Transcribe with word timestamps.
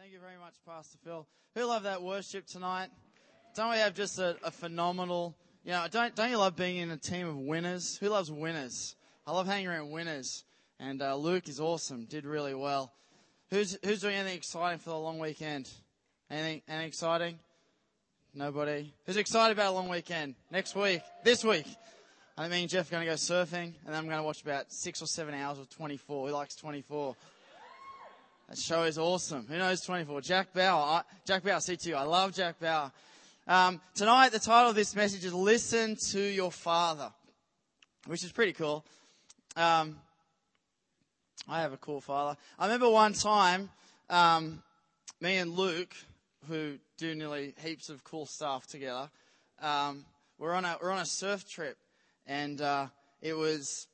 Thank 0.00 0.14
you 0.14 0.18
very 0.18 0.38
much, 0.38 0.54
Pastor 0.64 0.96
Phil. 1.04 1.26
Who 1.54 1.64
loved 1.66 1.84
that 1.84 2.00
worship 2.00 2.46
tonight? 2.46 2.88
Don't 3.54 3.70
we 3.70 3.76
have 3.76 3.92
just 3.92 4.18
a, 4.18 4.34
a 4.42 4.50
phenomenal, 4.50 5.36
you 5.62 5.72
know, 5.72 5.84
don't, 5.90 6.14
don't 6.14 6.30
you 6.30 6.38
love 6.38 6.56
being 6.56 6.78
in 6.78 6.90
a 6.90 6.96
team 6.96 7.28
of 7.28 7.36
winners? 7.36 7.98
Who 7.98 8.08
loves 8.08 8.30
winners? 8.30 8.96
I 9.26 9.32
love 9.32 9.46
hanging 9.46 9.66
around 9.66 9.90
winners. 9.90 10.44
And 10.78 11.02
uh, 11.02 11.16
Luke 11.16 11.50
is 11.50 11.60
awesome, 11.60 12.06
did 12.06 12.24
really 12.24 12.54
well. 12.54 12.94
Who's, 13.50 13.76
who's 13.84 14.00
doing 14.00 14.14
anything 14.14 14.38
exciting 14.38 14.78
for 14.78 14.88
the 14.88 14.96
long 14.96 15.18
weekend? 15.18 15.68
Anything, 16.30 16.62
anything 16.66 16.88
exciting? 16.88 17.38
Nobody? 18.34 18.94
Who's 19.04 19.18
excited 19.18 19.52
about 19.52 19.72
a 19.72 19.74
long 19.74 19.90
weekend? 19.90 20.34
Next 20.50 20.74
week? 20.74 21.02
This 21.24 21.44
week? 21.44 21.66
I 22.38 22.48
mean, 22.48 22.68
Jeff 22.68 22.90
going 22.90 23.04
to 23.04 23.10
go 23.10 23.16
surfing, 23.16 23.74
and 23.84 23.88
then 23.88 23.96
I'm 23.96 24.06
going 24.06 24.16
to 24.16 24.22
watch 24.22 24.40
about 24.40 24.72
six 24.72 25.02
or 25.02 25.06
seven 25.06 25.34
hours 25.34 25.58
of 25.58 25.68
24. 25.68 26.28
He 26.28 26.32
likes 26.32 26.54
24. 26.54 27.14
That 28.50 28.58
show 28.58 28.82
is 28.82 28.98
awesome. 28.98 29.46
Who 29.48 29.58
knows 29.58 29.80
24? 29.82 30.22
Jack 30.22 30.52
Bauer. 30.52 30.82
I, 30.82 31.02
Jack 31.24 31.44
Bauer, 31.44 31.58
CTU. 31.58 31.94
I 31.94 32.02
love 32.02 32.34
Jack 32.34 32.58
Bauer. 32.58 32.90
Um, 33.46 33.80
tonight, 33.94 34.30
the 34.30 34.40
title 34.40 34.70
of 34.70 34.74
this 34.74 34.96
message 34.96 35.24
is 35.24 35.32
Listen 35.32 35.96
to 36.10 36.20
Your 36.20 36.50
Father, 36.50 37.12
which 38.06 38.24
is 38.24 38.32
pretty 38.32 38.52
cool. 38.52 38.84
Um, 39.54 39.98
I 41.48 41.60
have 41.60 41.72
a 41.72 41.76
cool 41.76 42.00
father. 42.00 42.36
I 42.58 42.64
remember 42.64 42.90
one 42.90 43.12
time, 43.12 43.70
um, 44.08 44.64
me 45.20 45.36
and 45.36 45.52
Luke, 45.52 45.94
who 46.48 46.78
do 46.98 47.14
nearly 47.14 47.54
heaps 47.62 47.88
of 47.88 48.02
cool 48.02 48.26
stuff 48.26 48.66
together, 48.66 49.10
um, 49.62 50.04
we're 50.40 50.54
on 50.54 50.64
a 50.64 50.76
we're 50.82 50.90
on 50.90 50.98
a 50.98 51.06
surf 51.06 51.48
trip, 51.48 51.76
and 52.26 52.60
uh, 52.60 52.88
it 53.22 53.34
was, 53.34 53.86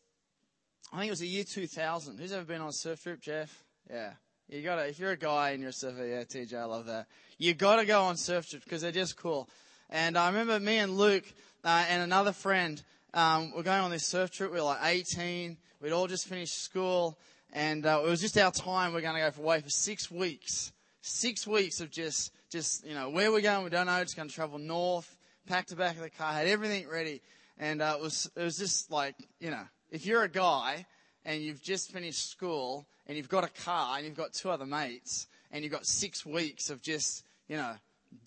I 0.94 1.00
think 1.00 1.08
it 1.08 1.12
was 1.12 1.20
the 1.20 1.28
year 1.28 1.44
2000. 1.44 2.18
Who's 2.18 2.32
ever 2.32 2.46
been 2.46 2.62
on 2.62 2.68
a 2.68 2.72
surf 2.72 3.02
trip, 3.02 3.20
Jeff? 3.20 3.62
Yeah, 3.90 4.12
you 4.48 4.62
gotta. 4.62 4.88
If 4.88 4.98
you're 4.98 5.12
a 5.12 5.16
guy 5.16 5.50
and 5.50 5.60
you're 5.60 5.70
a 5.70 5.72
surfer, 5.72 6.06
yeah, 6.06 6.22
TJ, 6.22 6.54
I 6.54 6.64
love 6.64 6.86
that. 6.86 7.06
You 7.38 7.54
gotta 7.54 7.84
go 7.84 8.02
on 8.02 8.16
surf 8.16 8.48
trips 8.48 8.64
because 8.64 8.82
they're 8.82 8.92
just 8.92 9.16
cool. 9.16 9.48
And 9.90 10.16
I 10.16 10.28
remember 10.28 10.58
me 10.60 10.78
and 10.78 10.96
Luke 10.96 11.24
uh, 11.64 11.84
and 11.88 12.02
another 12.02 12.32
friend 12.32 12.82
um, 13.14 13.52
were 13.52 13.62
going 13.62 13.80
on 13.80 13.90
this 13.90 14.06
surf 14.06 14.30
trip. 14.30 14.52
We 14.52 14.58
were 14.58 14.64
like 14.64 14.80
18. 14.82 15.56
We'd 15.80 15.92
all 15.92 16.06
just 16.06 16.26
finished 16.26 16.62
school, 16.62 17.18
and 17.52 17.84
uh, 17.84 18.02
it 18.04 18.08
was 18.08 18.20
just 18.20 18.38
our 18.38 18.50
time. 18.50 18.92
We 18.92 18.98
are 18.98 19.02
going 19.02 19.22
to 19.22 19.30
go 19.30 19.42
away 19.42 19.60
for 19.60 19.70
six 19.70 20.10
weeks. 20.10 20.72
Six 21.02 21.46
weeks 21.46 21.80
of 21.80 21.90
just, 21.90 22.32
just 22.50 22.84
you 22.84 22.94
know, 22.94 23.10
where 23.10 23.30
we're 23.30 23.40
going, 23.40 23.64
we 23.64 23.70
don't 23.70 23.86
know. 23.86 24.02
Just 24.02 24.16
to 24.16 24.28
travel 24.28 24.58
north. 24.58 25.16
Packed 25.46 25.68
the 25.68 25.76
back 25.76 25.94
of 25.94 26.02
the 26.02 26.10
car, 26.10 26.32
had 26.32 26.48
everything 26.48 26.88
ready, 26.88 27.22
and 27.56 27.80
uh, 27.80 27.94
it 27.96 28.02
was 28.02 28.28
it 28.34 28.42
was 28.42 28.58
just 28.58 28.90
like 28.90 29.14
you 29.38 29.50
know, 29.50 29.62
if 29.92 30.04
you're 30.04 30.24
a 30.24 30.28
guy 30.28 30.86
and 31.24 31.40
you've 31.40 31.62
just 31.62 31.92
finished 31.92 32.28
school 32.28 32.84
and 33.06 33.16
you've 33.16 33.28
got 33.28 33.44
a 33.44 33.48
car 33.48 33.96
and 33.96 34.06
you've 34.06 34.16
got 34.16 34.32
two 34.32 34.50
other 34.50 34.66
mates 34.66 35.26
and 35.52 35.62
you've 35.62 35.72
got 35.72 35.86
six 35.86 36.24
weeks 36.26 36.70
of 36.70 36.82
just 36.82 37.24
you 37.48 37.56
know 37.56 37.74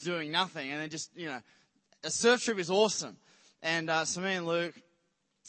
doing 0.03 0.31
nothing 0.31 0.71
and 0.71 0.81
then 0.81 0.89
just 0.89 1.09
you 1.15 1.27
know, 1.27 1.39
a 2.03 2.09
surf 2.09 2.43
trip 2.43 2.59
is 2.59 2.69
awesome. 2.69 3.17
And 3.61 3.89
uh, 3.89 4.05
so 4.05 4.21
me 4.21 4.35
and 4.35 4.45
Luke 4.45 4.73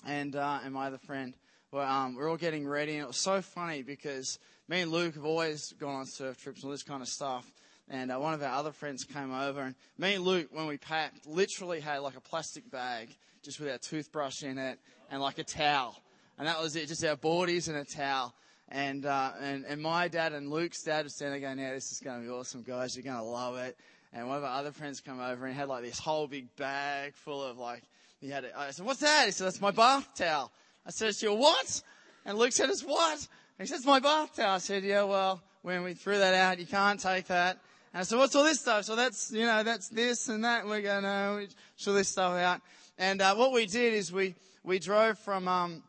and 0.06 0.34
uh, 0.34 0.60
and 0.64 0.74
my 0.74 0.86
other 0.86 0.98
friend 0.98 1.34
were 1.70 1.82
um, 1.82 2.16
we're 2.16 2.28
all 2.28 2.36
getting 2.36 2.66
ready, 2.66 2.94
and 2.94 3.02
it 3.02 3.06
was 3.06 3.16
so 3.16 3.40
funny 3.40 3.82
because 3.82 4.38
me 4.68 4.80
and 4.80 4.90
Luke 4.90 5.14
have 5.14 5.24
always 5.24 5.72
gone 5.78 5.94
on 5.94 6.06
surf 6.06 6.42
trips 6.42 6.62
and 6.62 6.66
all 6.66 6.72
this 6.72 6.82
kind 6.82 7.02
of 7.02 7.08
stuff. 7.08 7.46
And 7.88 8.12
uh, 8.12 8.18
one 8.18 8.34
of 8.34 8.42
our 8.42 8.52
other 8.52 8.70
friends 8.70 9.04
came 9.04 9.32
over, 9.32 9.60
and 9.60 9.74
me 9.98 10.14
and 10.14 10.24
Luke, 10.24 10.48
when 10.52 10.66
we 10.66 10.76
packed, 10.76 11.26
literally 11.26 11.80
had 11.80 11.98
like 11.98 12.16
a 12.16 12.20
plastic 12.20 12.70
bag 12.70 13.08
just 13.42 13.58
with 13.58 13.70
our 13.70 13.78
toothbrush 13.78 14.42
in 14.42 14.58
it 14.58 14.78
and 15.10 15.20
like 15.20 15.38
a 15.38 15.44
towel, 15.44 16.00
and 16.38 16.46
that 16.46 16.60
was 16.60 16.76
it, 16.76 16.88
just 16.88 17.04
our 17.04 17.16
boardies 17.16 17.68
and 17.68 17.76
a 17.76 17.84
towel. 17.84 18.34
And, 18.70 19.04
uh, 19.04 19.32
and, 19.40 19.64
and 19.64 19.82
my 19.82 20.06
dad 20.06 20.32
and 20.32 20.48
Luke's 20.48 20.82
dad 20.82 21.04
were 21.04 21.08
standing 21.08 21.40
there 21.40 21.50
going, 21.50 21.58
yeah, 21.58 21.74
this 21.74 21.90
is 21.90 21.98
going 21.98 22.20
to 22.20 22.26
be 22.26 22.32
awesome, 22.32 22.62
guys. 22.62 22.96
You're 22.96 23.02
going 23.02 23.16
to 23.16 23.22
love 23.22 23.56
it. 23.56 23.76
And 24.12 24.28
one 24.28 24.38
of 24.38 24.44
our 24.44 24.58
other 24.58 24.70
friends 24.70 25.00
come 25.00 25.20
over 25.20 25.46
and 25.46 25.54
had 25.54 25.68
like 25.68 25.82
this 25.82 25.98
whole 25.98 26.26
big 26.26 26.54
bag 26.56 27.14
full 27.14 27.42
of 27.42 27.58
like, 27.58 27.82
he 28.20 28.28
had 28.28 28.44
it. 28.44 28.52
I 28.56 28.70
said, 28.70 28.86
what's 28.86 29.00
that? 29.00 29.26
He 29.26 29.32
said, 29.32 29.46
that's 29.46 29.60
my 29.60 29.70
bath 29.70 30.08
towel. 30.14 30.52
I 30.86 30.90
said, 30.90 31.08
it's 31.08 31.22
your 31.22 31.36
what? 31.36 31.82
And 32.24 32.38
Luke 32.38 32.52
said, 32.52 32.70
it's 32.70 32.84
what? 32.84 33.18
And 33.18 33.26
he 33.58 33.66
said, 33.66 33.76
it's 33.76 33.86
my 33.86 33.98
bath 33.98 34.36
towel. 34.36 34.54
I 34.54 34.58
said, 34.58 34.84
yeah, 34.84 35.04
well, 35.04 35.42
when 35.62 35.82
we 35.82 35.94
threw 35.94 36.18
that 36.18 36.34
out, 36.34 36.58
you 36.58 36.66
can't 36.66 37.00
take 37.00 37.26
that. 37.26 37.58
And 37.92 38.00
I 38.00 38.04
said, 38.04 38.18
what's 38.18 38.36
all 38.36 38.44
this 38.44 38.60
stuff? 38.60 38.84
So 38.84 38.94
that's, 38.94 39.32
you 39.32 39.46
know, 39.46 39.62
that's 39.62 39.88
this 39.88 40.28
and 40.28 40.44
that. 40.44 40.66
We're 40.66 40.82
going 40.82 41.02
to 41.02 41.48
show 41.76 41.92
this 41.92 42.08
stuff 42.08 42.34
out. 42.34 42.60
And, 42.98 43.20
uh, 43.20 43.34
what 43.34 43.52
we 43.52 43.66
did 43.66 43.94
is 43.94 44.12
we, 44.12 44.34
we 44.62 44.78
drove 44.78 45.18
from, 45.18 45.48
um, 45.48 45.82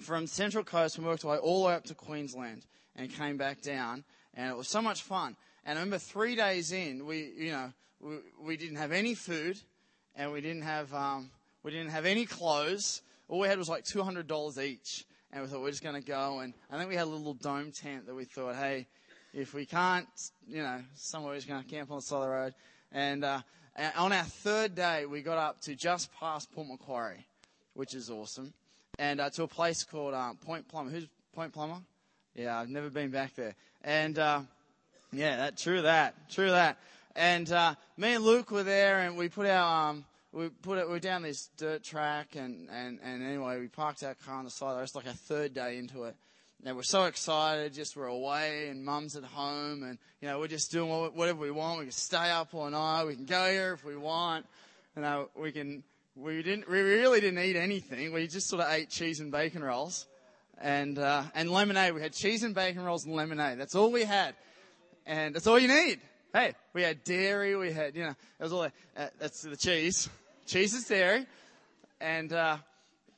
from 0.00 0.26
Central 0.26 0.64
Coast 0.64 0.98
we 0.98 1.04
worked 1.04 1.24
our 1.24 1.32
way 1.32 1.38
all 1.38 1.62
the 1.62 1.68
way 1.68 1.74
up 1.74 1.84
to 1.84 1.94
Queensland 1.94 2.66
and 2.96 3.12
came 3.12 3.36
back 3.36 3.62
down. 3.62 4.04
And 4.34 4.50
it 4.50 4.56
was 4.56 4.68
so 4.68 4.82
much 4.82 5.02
fun. 5.02 5.36
And 5.64 5.78
I 5.78 5.82
remember 5.82 5.98
three 5.98 6.36
days 6.36 6.72
in, 6.72 7.06
we, 7.06 7.32
you 7.36 7.52
know, 7.52 7.72
we, 8.00 8.16
we 8.40 8.56
didn't 8.56 8.76
have 8.76 8.92
any 8.92 9.14
food 9.14 9.58
and 10.16 10.32
we 10.32 10.40
didn't 10.40 10.62
have, 10.62 10.92
um, 10.92 11.30
we 11.62 11.70
didn't 11.70 11.90
have 11.90 12.06
any 12.06 12.26
clothes. 12.26 13.02
All 13.28 13.38
we 13.40 13.48
had 13.48 13.58
was 13.58 13.68
like 13.68 13.84
$200 13.84 14.62
each. 14.62 15.04
And 15.32 15.42
we 15.42 15.48
thought 15.48 15.62
we're 15.62 15.70
just 15.70 15.82
going 15.82 16.00
to 16.00 16.06
go. 16.06 16.40
And 16.40 16.54
I 16.70 16.78
think 16.78 16.88
we 16.88 16.96
had 16.96 17.06
a 17.06 17.10
little 17.10 17.34
dome 17.34 17.72
tent 17.72 18.06
that 18.06 18.14
we 18.14 18.24
thought, 18.24 18.54
hey, 18.56 18.86
if 19.32 19.54
we 19.54 19.66
can't, 19.66 20.06
you 20.46 20.62
know, 20.62 20.80
somewhere 20.94 21.32
we're 21.32 21.36
just 21.36 21.48
going 21.48 21.62
to 21.62 21.68
camp 21.68 21.90
on 21.90 21.98
the 21.98 22.02
side 22.02 22.16
of 22.16 22.22
the 22.22 22.28
road. 22.28 22.54
And, 22.92 23.24
uh, 23.24 23.40
on 23.96 24.12
our 24.12 24.22
third 24.24 24.74
day, 24.74 25.06
we 25.06 25.22
got 25.22 25.38
up 25.38 25.60
to 25.62 25.74
just 25.74 26.12
past 26.14 26.52
Port 26.52 26.68
Macquarie, 26.68 27.26
which 27.74 27.94
is 27.94 28.08
awesome. 28.08 28.52
And 28.98 29.20
uh, 29.20 29.30
to 29.30 29.42
a 29.42 29.48
place 29.48 29.84
called 29.84 30.14
uh, 30.14 30.34
Point 30.44 30.68
Plomer. 30.68 30.90
Who's 30.90 31.06
Point 31.34 31.52
Plomer? 31.52 31.80
Yeah, 32.34 32.58
I've 32.58 32.68
never 32.68 32.90
been 32.90 33.10
back 33.10 33.34
there. 33.34 33.54
And 33.82 34.18
uh, 34.18 34.40
yeah, 35.12 35.36
that 35.36 35.58
true 35.58 35.82
that, 35.82 36.30
true 36.30 36.50
that. 36.50 36.78
And 37.16 37.50
uh, 37.52 37.74
me 37.96 38.14
and 38.14 38.24
Luke 38.24 38.50
were 38.50 38.64
there, 38.64 39.00
and 39.00 39.16
we 39.16 39.28
put 39.28 39.46
our 39.46 39.90
um, 39.90 40.04
we 40.32 40.48
put 40.48 40.78
it 40.78 40.86
we 40.86 40.94
were 40.94 41.00
down 41.00 41.22
this 41.22 41.48
dirt 41.56 41.84
track, 41.84 42.34
and, 42.34 42.68
and, 42.70 42.98
and 43.04 43.22
anyway, 43.22 43.60
we 43.60 43.68
parked 43.68 44.02
our 44.02 44.14
car 44.14 44.36
on 44.36 44.44
the 44.44 44.50
side. 44.50 44.82
It 44.82 44.94
like 44.94 45.06
a 45.06 45.12
third 45.12 45.54
day 45.54 45.78
into 45.78 46.04
it, 46.04 46.16
and 46.66 46.76
we're 46.76 46.82
so 46.82 47.04
excited, 47.04 47.74
just 47.74 47.94
we're 47.94 48.06
away 48.06 48.68
and 48.68 48.82
mum's 48.84 49.16
at 49.16 49.24
home 49.24 49.82
and, 49.82 49.98
you 50.22 50.28
know, 50.28 50.38
we're 50.38 50.48
just 50.48 50.72
doing 50.72 50.88
whatever 51.14 51.38
we 51.38 51.50
want. 51.50 51.80
We 51.80 51.84
can 51.84 51.92
stay 51.92 52.30
up 52.30 52.54
all 52.54 52.70
night. 52.70 53.04
We 53.04 53.16
can 53.16 53.26
go 53.26 53.50
here 53.50 53.74
if 53.74 53.84
we 53.84 53.96
want. 53.96 54.46
You 54.96 55.02
know, 55.02 55.28
we 55.36 55.52
can, 55.52 55.84
we 56.16 56.42
didn't, 56.42 56.68
we 56.68 56.80
really 56.80 57.20
didn't 57.20 57.40
eat 57.40 57.56
anything. 57.56 58.12
We 58.12 58.26
just 58.26 58.48
sort 58.48 58.62
of 58.62 58.72
ate 58.72 58.88
cheese 58.88 59.20
and 59.20 59.32
bacon 59.32 59.62
rolls 59.64 60.06
and, 60.60 60.98
uh, 60.98 61.24
and 61.34 61.50
lemonade. 61.50 61.94
We 61.94 62.00
had 62.00 62.12
cheese 62.12 62.42
and 62.42 62.54
bacon 62.54 62.84
rolls 62.84 63.04
and 63.04 63.14
lemonade. 63.14 63.58
That's 63.58 63.74
all 63.74 63.90
we 63.90 64.04
had. 64.04 64.34
And 65.06 65.34
that's 65.34 65.46
all 65.46 65.58
you 65.58 65.68
need. 65.68 66.00
Hey, 66.32 66.54
we 66.72 66.82
had 66.82 67.04
dairy. 67.04 67.56
We 67.56 67.72
had, 67.72 67.96
you 67.96 68.04
know, 68.04 68.10
it 68.10 68.42
was 68.42 68.52
all, 68.52 68.62
uh, 68.62 69.06
that's 69.18 69.42
the 69.42 69.56
cheese. 69.56 70.08
Cheese 70.46 70.74
is 70.74 70.86
dairy. 70.86 71.26
And, 72.00 72.32
uh, 72.32 72.58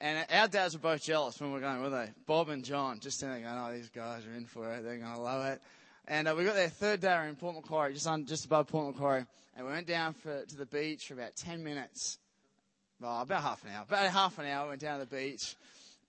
and 0.01 0.27
our 0.31 0.49
dads 0.49 0.75
were 0.75 0.81
both 0.81 1.03
jealous 1.03 1.41
when 1.41 1.51
we 1.51 1.55
were 1.55 1.61
going, 1.61 1.83
were 1.83 1.91
they? 1.91 2.11
Bob 2.27 2.49
and 2.49 2.65
John, 2.65 2.99
just 3.01 3.19
standing 3.19 3.43
there 3.43 3.53
going, 3.53 3.63
oh, 3.63 3.77
these 3.77 3.91
guys 3.91 4.27
are 4.27 4.35
in 4.35 4.47
for 4.47 4.73
it. 4.73 4.83
They're 4.83 4.99
going 4.99 5.15
to 5.15 5.21
love 5.21 5.47
it. 5.47 5.61
And 6.09 6.29
uh, 6.29 6.35
we 6.37 6.45
got 6.45 6.55
there 6.55 6.69
third 6.69 7.01
day 7.01 7.29
in 7.29 7.37
Port 7.37 7.57
Macquarie, 7.57 7.95
just 7.95 8.07
on, 8.07 8.25
just 8.27 8.47
above 8.47 8.69
Port 8.69 8.95
Macquarie. 8.95 9.27
And 9.57 9.67
we 9.67 9.73
went 9.73 9.87
down 9.87 10.15
for, 10.15 10.45
to 10.45 10.57
the 10.57 10.67
beach 10.67 11.09
for 11.09 11.15
about 11.15 11.37
10 11.37 11.65
minutes. 11.65 12.19
About 13.01 13.31
half 13.31 13.63
an 13.65 13.71
hour. 13.75 13.85
About 13.87 14.11
half 14.11 14.39
an 14.39 14.47
hour, 14.47 14.65
we 14.65 14.69
went 14.71 14.81
down 14.81 14.99
to 15.01 15.07
the 15.07 15.17
beach. 15.17 15.55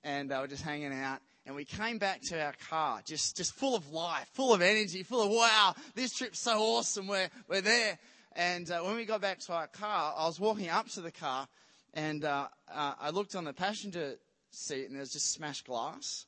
And 0.03 0.31
uh, 0.31 0.39
we're 0.41 0.47
just 0.47 0.63
hanging 0.63 0.93
out. 0.93 1.19
And 1.45 1.55
we 1.55 1.65
came 1.65 1.97
back 1.97 2.21
to 2.23 2.41
our 2.41 2.53
car, 2.69 3.01
just, 3.05 3.37
just 3.37 3.53
full 3.53 3.75
of 3.75 3.91
life, 3.91 4.27
full 4.33 4.53
of 4.53 4.61
energy, 4.61 5.03
full 5.03 5.21
of, 5.21 5.29
wow, 5.29 5.75
this 5.95 6.13
trip's 6.13 6.39
so 6.39 6.59
awesome. 6.59 7.07
We're, 7.07 7.29
we're 7.47 7.61
there. 7.61 7.97
And 8.35 8.69
uh, 8.69 8.81
when 8.81 8.95
we 8.95 9.05
got 9.05 9.21
back 9.21 9.39
to 9.39 9.53
our 9.53 9.67
car, 9.67 10.13
I 10.17 10.25
was 10.27 10.39
walking 10.39 10.69
up 10.69 10.89
to 10.89 11.01
the 11.01 11.11
car 11.11 11.47
and 11.93 12.23
uh, 12.23 12.47
uh, 12.71 12.93
I 12.99 13.09
looked 13.09 13.35
on 13.35 13.45
the 13.45 13.53
passenger 13.53 14.15
seat 14.51 14.85
and 14.85 14.93
there 14.93 14.99
was 14.99 15.13
just 15.13 15.31
smashed 15.31 15.65
glass. 15.65 16.25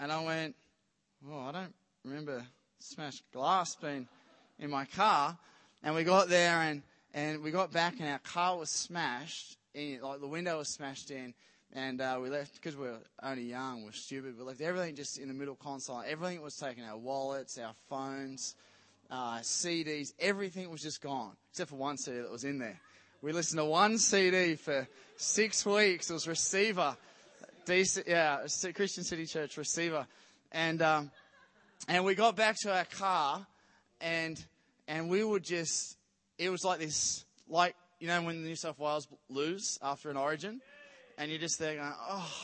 And 0.00 0.10
I 0.10 0.24
went, 0.24 0.56
oh, 1.30 1.38
I 1.38 1.52
don't 1.52 1.74
remember 2.04 2.44
smashed 2.80 3.22
glass 3.32 3.76
being 3.76 4.08
in 4.58 4.70
my 4.70 4.86
car. 4.86 5.38
And 5.82 5.94
we 5.94 6.02
got 6.02 6.28
there 6.28 6.62
and, 6.62 6.82
and 7.14 7.42
we 7.42 7.50
got 7.50 7.72
back 7.72 8.00
and 8.00 8.08
our 8.08 8.18
car 8.18 8.58
was 8.58 8.70
smashed. 8.70 9.58
In, 9.74 10.00
like 10.02 10.20
the 10.20 10.26
window 10.28 10.58
was 10.58 10.68
smashed 10.68 11.10
in. 11.10 11.34
And 11.72 12.00
uh, 12.00 12.18
we 12.20 12.30
left, 12.30 12.54
because 12.54 12.76
we 12.76 12.88
are 12.88 12.98
only 13.22 13.44
young, 13.44 13.84
we 13.84 13.90
are 13.90 13.92
stupid, 13.92 14.36
we 14.36 14.44
left 14.44 14.60
everything 14.60 14.96
just 14.96 15.18
in 15.18 15.28
the 15.28 15.34
middle 15.34 15.54
console. 15.54 16.02
Everything 16.04 16.42
was 16.42 16.56
taken, 16.56 16.82
our 16.82 16.98
wallets, 16.98 17.58
our 17.58 17.74
phones, 17.88 18.56
uh, 19.08 19.38
CDs, 19.38 20.12
everything 20.18 20.68
was 20.68 20.82
just 20.82 21.00
gone, 21.00 21.36
except 21.50 21.70
for 21.70 21.76
one 21.76 21.96
CD 21.96 22.18
that 22.18 22.30
was 22.30 22.42
in 22.42 22.58
there. 22.58 22.80
We 23.22 23.32
listened 23.32 23.58
to 23.58 23.66
one 23.66 23.98
CD 23.98 24.56
for 24.56 24.88
six 25.16 25.64
weeks. 25.64 26.10
It 26.10 26.14
was 26.14 26.26
Receiver. 26.26 26.96
Yeah, 27.68 28.38
Christian 28.74 29.04
City 29.04 29.26
Church 29.26 29.56
Receiver. 29.56 30.06
And, 30.50 30.82
um, 30.82 31.10
and 31.86 32.04
we 32.04 32.16
got 32.16 32.34
back 32.34 32.56
to 32.62 32.74
our 32.74 32.84
car 32.84 33.46
and, 34.00 34.42
and 34.88 35.08
we 35.08 35.22
would 35.22 35.44
just, 35.44 35.96
it 36.36 36.50
was 36.50 36.64
like 36.64 36.80
this, 36.80 37.24
like, 37.48 37.76
you 38.00 38.08
know, 38.08 38.22
when 38.22 38.42
New 38.42 38.56
South 38.56 38.78
Wales 38.78 39.06
lose 39.28 39.78
after 39.82 40.10
an 40.10 40.16
origin 40.16 40.60
and 41.18 41.30
you're 41.30 41.38
just 41.38 41.58
there 41.58 41.76
going, 41.76 41.92
oh, 42.08 42.34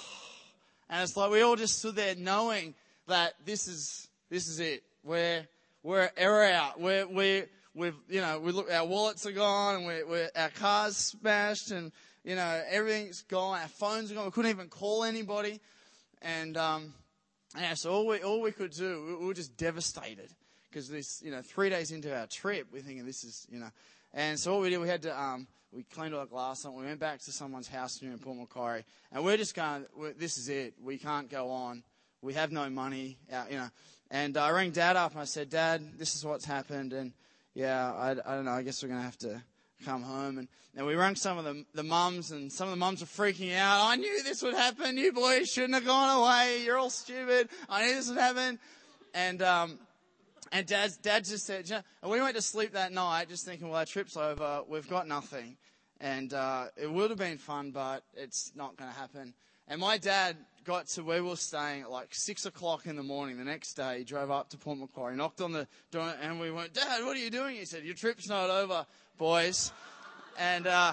and 0.90 1.02
it's 1.02 1.16
like 1.16 1.30
we 1.30 1.40
all 1.40 1.56
just 1.56 1.78
stood 1.78 1.96
there 1.96 2.14
knowing 2.14 2.74
that 3.08 3.34
this 3.44 3.66
is, 3.66 4.08
this 4.30 4.46
is 4.46 4.60
it. 4.60 4.82
We're, 5.02 5.46
we're, 5.82 6.10
we're 6.16 6.50
out. 6.52 6.78
We're, 6.78 7.06
we 7.06 7.44
we've, 7.76 7.96
you 8.08 8.20
know, 8.20 8.38
we 8.38 8.52
look, 8.52 8.72
our 8.72 8.84
wallets 8.84 9.26
are 9.26 9.32
gone 9.32 9.76
and 9.76 9.86
we're, 9.86 10.06
we're, 10.06 10.30
our 10.34 10.48
car's 10.48 10.96
smashed 10.96 11.70
and, 11.70 11.92
you 12.24 12.34
know, 12.34 12.62
everything's 12.68 13.22
gone. 13.22 13.60
Our 13.60 13.68
phones 13.68 14.10
are 14.10 14.14
gone. 14.14 14.24
We 14.24 14.30
couldn't 14.30 14.50
even 14.50 14.68
call 14.68 15.04
anybody. 15.04 15.60
And, 16.22 16.56
um, 16.56 16.94
yeah, 17.56 17.74
so 17.74 17.92
all 17.92 18.06
we, 18.06 18.20
all 18.20 18.40
we 18.40 18.50
could 18.50 18.72
do, 18.72 19.18
we 19.20 19.26
were 19.26 19.34
just 19.34 19.56
devastated 19.56 20.28
because 20.68 20.88
this, 20.88 21.22
you 21.22 21.30
know, 21.30 21.42
three 21.42 21.70
days 21.70 21.92
into 21.92 22.14
our 22.14 22.26
trip, 22.26 22.66
we're 22.72 22.82
thinking 22.82 23.06
this 23.06 23.24
is, 23.24 23.46
you 23.50 23.60
know, 23.60 23.70
and 24.16 24.40
so 24.40 24.54
what 24.54 24.62
we 24.62 24.70
did, 24.70 24.78
we 24.78 24.88
had 24.88 25.02
to, 25.02 25.20
um, 25.20 25.46
we 25.72 25.82
cleaned 25.82 26.14
all 26.14 26.22
the 26.22 26.26
glass 26.26 26.64
up. 26.64 26.72
We 26.72 26.86
went 26.86 26.98
back 26.98 27.20
to 27.20 27.32
someone's 27.32 27.68
house 27.68 27.98
here 27.98 28.10
in 28.10 28.18
Port 28.18 28.38
Macquarie, 28.38 28.84
and 29.12 29.22
we're 29.22 29.36
just 29.36 29.54
going. 29.54 29.84
This 30.18 30.38
is 30.38 30.48
it. 30.48 30.74
We 30.82 30.96
can't 30.96 31.30
go 31.30 31.50
on. 31.50 31.84
We 32.22 32.32
have 32.32 32.50
no 32.50 32.70
money. 32.70 33.18
Out, 33.30 33.52
you 33.52 33.58
know. 33.58 33.68
And 34.10 34.38
I 34.38 34.50
rang 34.50 34.70
Dad 34.70 34.96
up 34.96 35.12
and 35.12 35.20
I 35.20 35.24
said, 35.24 35.50
Dad, 35.50 35.98
this 35.98 36.14
is 36.14 36.24
what's 36.24 36.46
happened, 36.46 36.94
and 36.94 37.12
yeah, 37.54 37.92
I, 37.92 38.12
I 38.12 38.34
don't 38.34 38.46
know. 38.46 38.52
I 38.52 38.62
guess 38.62 38.82
we're 38.82 38.88
gonna 38.88 39.02
have 39.02 39.18
to 39.18 39.42
come 39.84 40.02
home. 40.02 40.38
And, 40.38 40.48
and 40.74 40.86
we 40.86 40.94
rang 40.94 41.14
some 41.14 41.36
of 41.36 41.44
the, 41.44 41.64
the 41.74 41.82
mums, 41.82 42.30
and 42.30 42.50
some 42.50 42.68
of 42.68 42.72
the 42.72 42.78
mums 42.78 43.00
were 43.00 43.06
freaking 43.06 43.54
out. 43.54 43.86
I 43.86 43.96
knew 43.96 44.22
this 44.22 44.42
would 44.42 44.54
happen. 44.54 44.96
You 44.96 45.12
boys 45.12 45.48
shouldn't 45.50 45.74
have 45.74 45.84
gone 45.84 46.20
away. 46.20 46.62
You're 46.64 46.78
all 46.78 46.90
stupid. 46.90 47.48
I 47.68 47.86
knew 47.86 47.94
this 47.94 48.08
would 48.08 48.18
happen. 48.18 48.58
And 49.12 49.42
um, 49.42 49.78
and 50.52 50.66
Dad, 50.66 50.92
Dad 51.02 51.24
just 51.24 51.46
said, 51.46 51.70
and 52.02 52.10
we 52.10 52.20
went 52.20 52.36
to 52.36 52.42
sleep 52.42 52.72
that 52.72 52.92
night 52.92 53.28
just 53.28 53.44
thinking, 53.44 53.68
well, 53.68 53.78
our 53.78 53.86
trip's 53.86 54.16
over. 54.16 54.62
We've 54.68 54.88
got 54.88 55.08
nothing. 55.08 55.56
And 56.00 56.32
uh, 56.32 56.66
it 56.76 56.90
would 56.90 57.10
have 57.10 57.18
been 57.18 57.38
fun, 57.38 57.70
but 57.70 58.02
it's 58.14 58.52
not 58.54 58.76
going 58.76 58.90
to 58.90 58.96
happen. 58.98 59.34
And 59.68 59.80
my 59.80 59.98
dad 59.98 60.36
got 60.64 60.86
to 60.88 61.02
where 61.02 61.22
we 61.22 61.30
were 61.30 61.36
staying 61.36 61.82
at 61.82 61.90
like 61.90 62.08
six 62.10 62.44
o'clock 62.44 62.86
in 62.86 62.96
the 62.96 63.02
morning 63.02 63.38
the 63.38 63.44
next 63.44 63.74
day. 63.74 63.98
He 63.98 64.04
drove 64.04 64.30
up 64.30 64.50
to 64.50 64.58
Port 64.58 64.78
Macquarie, 64.78 65.16
knocked 65.16 65.40
on 65.40 65.52
the 65.52 65.66
door, 65.90 66.12
and 66.20 66.38
we 66.38 66.50
went, 66.50 66.74
Dad, 66.74 67.04
what 67.04 67.16
are 67.16 67.20
you 67.20 67.30
doing? 67.30 67.56
He 67.56 67.64
said, 67.64 67.84
Your 67.84 67.94
trip's 67.94 68.28
not 68.28 68.50
over, 68.50 68.86
boys. 69.16 69.72
And, 70.38 70.66
uh, 70.66 70.92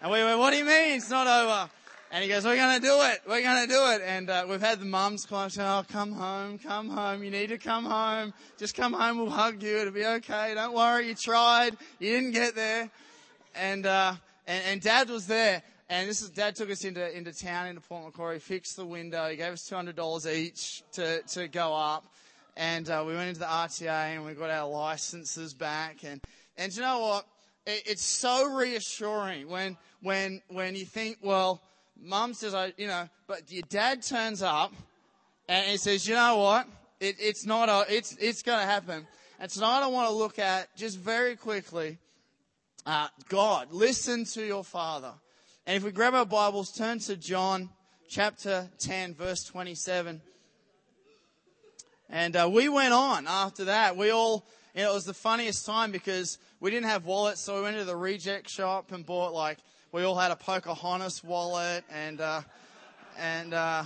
and 0.00 0.10
we 0.10 0.24
went, 0.24 0.38
What 0.38 0.52
do 0.52 0.56
you 0.56 0.64
mean 0.64 0.96
it's 0.96 1.10
not 1.10 1.26
over? 1.26 1.70
And 2.12 2.24
he 2.24 2.28
goes, 2.28 2.44
We're 2.44 2.56
going 2.56 2.80
to 2.80 2.84
do 2.84 2.96
it. 3.02 3.20
We're 3.26 3.42
going 3.42 3.68
to 3.68 3.72
do 3.72 3.86
it. 3.92 4.02
And 4.04 4.28
uh, 4.30 4.44
we've 4.48 4.60
had 4.60 4.80
the 4.80 4.86
mums 4.86 5.26
come 5.26 5.38
up 5.38 5.52
saying, 5.52 5.68
Oh, 5.68 5.84
come 5.88 6.12
home, 6.12 6.58
come 6.58 6.88
home. 6.88 7.22
You 7.22 7.30
need 7.30 7.50
to 7.50 7.58
come 7.58 7.84
home. 7.84 8.34
Just 8.58 8.74
come 8.74 8.92
home. 8.92 9.18
We'll 9.18 9.30
hug 9.30 9.62
you. 9.62 9.78
It'll 9.78 9.92
be 9.92 10.04
okay. 10.04 10.52
Don't 10.54 10.74
worry. 10.74 11.08
You 11.08 11.14
tried. 11.14 11.76
You 12.00 12.10
didn't 12.10 12.32
get 12.32 12.56
there. 12.56 12.90
And, 13.54 13.86
uh, 13.86 14.14
and, 14.46 14.64
and 14.66 14.80
dad 14.80 15.08
was 15.08 15.28
there. 15.28 15.62
And 15.88 16.08
this 16.08 16.22
is, 16.22 16.30
dad 16.30 16.56
took 16.56 16.70
us 16.70 16.84
into, 16.84 17.16
into 17.16 17.32
town, 17.32 17.66
into 17.66 17.80
Port 17.80 18.04
Macquarie, 18.04 18.38
fixed 18.40 18.76
the 18.76 18.86
window. 18.86 19.28
He 19.28 19.36
gave 19.36 19.52
us 19.52 19.68
$200 19.68 20.32
each 20.34 20.82
to, 20.92 21.22
to 21.22 21.48
go 21.48 21.74
up. 21.74 22.06
And 22.56 22.90
uh, 22.90 23.04
we 23.06 23.14
went 23.14 23.28
into 23.28 23.40
the 23.40 23.46
RTA 23.46 24.14
and 24.14 24.24
we 24.24 24.34
got 24.34 24.50
our 24.50 24.68
licenses 24.68 25.54
back. 25.54 26.04
And, 26.04 26.20
and 26.56 26.74
you 26.74 26.82
know 26.82 27.00
what? 27.00 27.26
It, 27.66 27.82
it's 27.86 28.04
so 28.04 28.52
reassuring 28.52 29.48
when, 29.48 29.76
when, 30.02 30.42
when 30.48 30.74
you 30.74 30.84
think, 30.84 31.18
well, 31.22 31.62
mum 32.02 32.34
says, 32.34 32.54
I, 32.54 32.72
you 32.76 32.86
know, 32.86 33.08
but 33.26 33.50
your 33.50 33.62
dad 33.68 34.02
turns 34.02 34.42
up 34.42 34.72
and 35.48 35.66
he 35.70 35.76
says, 35.76 36.06
you 36.06 36.14
know 36.14 36.38
what? 36.38 36.66
It, 36.98 37.16
it's 37.18 37.46
not, 37.46 37.68
a, 37.68 37.84
it's, 37.94 38.16
it's 38.20 38.42
going 38.42 38.60
to 38.60 38.66
happen. 38.66 39.06
And 39.38 39.50
tonight 39.50 39.82
I 39.82 39.86
want 39.86 40.08
to 40.08 40.14
look 40.14 40.38
at 40.38 40.74
just 40.76 40.98
very 40.98 41.36
quickly, 41.36 41.98
uh, 42.86 43.08
God. 43.28 43.68
Listen 43.70 44.24
to 44.26 44.44
your 44.44 44.64
father. 44.64 45.12
And 45.66 45.76
if 45.76 45.84
we 45.84 45.92
grab 45.92 46.14
our 46.14 46.26
Bibles, 46.26 46.72
turn 46.72 46.98
to 47.00 47.16
John 47.16 47.70
chapter 48.08 48.68
10, 48.78 49.14
verse 49.14 49.44
27. 49.44 50.20
And 52.08 52.36
uh, 52.36 52.50
we 52.52 52.68
went 52.68 52.92
on 52.92 53.26
after 53.26 53.66
that. 53.66 53.96
We 53.96 54.10
all, 54.10 54.44
you 54.74 54.82
know, 54.82 54.90
it 54.90 54.94
was 54.94 55.04
the 55.04 55.14
funniest 55.14 55.64
time 55.64 55.92
because 55.92 56.38
we 56.58 56.70
didn't 56.70 56.86
have 56.86 57.04
wallets, 57.04 57.40
so 57.40 57.56
we 57.56 57.62
went 57.62 57.76
to 57.76 57.84
the 57.84 57.96
reject 57.96 58.50
shop 58.50 58.92
and 58.92 59.06
bought 59.06 59.32
like 59.32 59.58
we 59.92 60.04
all 60.04 60.14
had 60.14 60.30
a 60.30 60.36
Pocahontas 60.36 61.24
wallet 61.24 61.84
and, 61.90 62.20
uh, 62.20 62.42
and, 63.18 63.52
uh, 63.52 63.84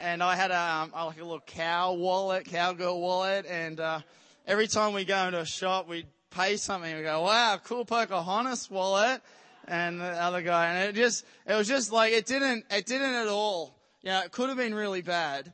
and 0.00 0.22
I 0.22 0.34
had 0.34 0.50
a, 0.50 0.60
um, 0.60 0.92
like 0.92 1.20
a 1.20 1.24
little 1.24 1.40
cow 1.40 1.94
wallet, 1.94 2.46
cowgirl 2.46 3.00
wallet. 3.00 3.46
And, 3.46 3.78
uh, 3.78 4.00
every 4.46 4.66
time 4.66 4.92
we 4.92 5.04
go 5.04 5.26
into 5.26 5.40
a 5.40 5.46
shop, 5.46 5.88
we'd 5.88 6.08
pay 6.30 6.56
something. 6.56 6.96
We 6.96 7.02
go, 7.02 7.22
wow, 7.22 7.60
cool 7.62 7.84
Pocahontas 7.84 8.70
wallet. 8.70 9.22
And 9.68 10.00
the 10.00 10.04
other 10.04 10.42
guy, 10.42 10.66
and 10.66 10.88
it 10.88 10.94
just, 10.94 11.24
it 11.46 11.54
was 11.54 11.68
just 11.68 11.92
like, 11.92 12.12
it 12.12 12.26
didn't, 12.26 12.64
it 12.70 12.86
didn't 12.86 13.14
at 13.14 13.28
all. 13.28 13.76
Know, 14.04 14.20
it 14.20 14.30
could 14.30 14.48
have 14.48 14.58
been 14.58 14.74
really 14.74 15.02
bad, 15.02 15.52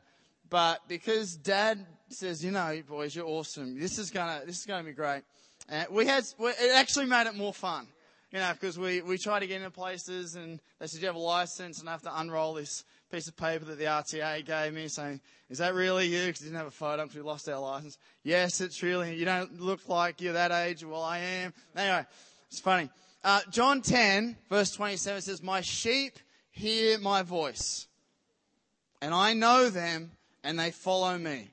but 0.50 0.86
because 0.86 1.36
dad 1.36 1.86
says, 2.10 2.44
you 2.44 2.50
know, 2.50 2.82
boys, 2.86 3.16
you're 3.16 3.26
awesome. 3.26 3.80
This 3.80 3.98
is 3.98 4.10
gonna, 4.10 4.42
this 4.44 4.58
is 4.58 4.66
gonna 4.66 4.84
be 4.84 4.92
great. 4.92 5.22
And 5.70 5.88
we 5.90 6.04
had, 6.04 6.24
it 6.38 6.72
actually 6.74 7.06
made 7.06 7.26
it 7.26 7.34
more 7.34 7.54
fun 7.54 7.86
you 8.32 8.38
know, 8.38 8.50
because 8.52 8.78
we, 8.78 9.02
we 9.02 9.18
try 9.18 9.38
to 9.38 9.46
get 9.46 9.58
into 9.58 9.70
places 9.70 10.36
and 10.36 10.58
they 10.78 10.86
said, 10.86 11.00
do 11.00 11.02
you 11.02 11.06
have 11.06 11.16
a 11.16 11.18
license 11.18 11.80
and 11.80 11.88
I 11.88 11.92
have 11.92 12.02
to 12.02 12.20
unroll 12.20 12.54
this 12.54 12.84
piece 13.10 13.28
of 13.28 13.36
paper 13.36 13.66
that 13.66 13.78
the 13.78 13.84
RTA 13.84 14.46
gave 14.46 14.72
me 14.72 14.88
saying, 14.88 15.20
is 15.50 15.58
that 15.58 15.74
really 15.74 16.06
you? 16.06 16.26
Because 16.26 16.40
we 16.40 16.46
didn't 16.46 16.56
have 16.56 16.66
a 16.66 16.70
photo 16.70 17.02
because 17.02 17.16
we 17.16 17.22
lost 17.22 17.46
our 17.50 17.60
license. 17.60 17.98
Yes, 18.22 18.62
it's 18.62 18.82
really, 18.82 19.14
you 19.14 19.26
don't 19.26 19.60
look 19.60 19.86
like 19.86 20.22
you're 20.22 20.32
that 20.32 20.50
age. 20.50 20.82
Well, 20.82 21.02
I 21.02 21.18
am. 21.18 21.52
Anyway, 21.76 22.06
it's 22.48 22.58
funny. 22.58 22.88
Uh, 23.22 23.40
John 23.50 23.82
10 23.82 24.36
verse 24.48 24.72
27 24.72 25.20
says, 25.20 25.42
my 25.42 25.60
sheep 25.60 26.18
hear 26.50 26.98
my 26.98 27.22
voice 27.22 27.86
and 29.02 29.12
I 29.12 29.34
know 29.34 29.68
them 29.68 30.12
and 30.42 30.58
they 30.58 30.70
follow 30.70 31.18
me. 31.18 31.50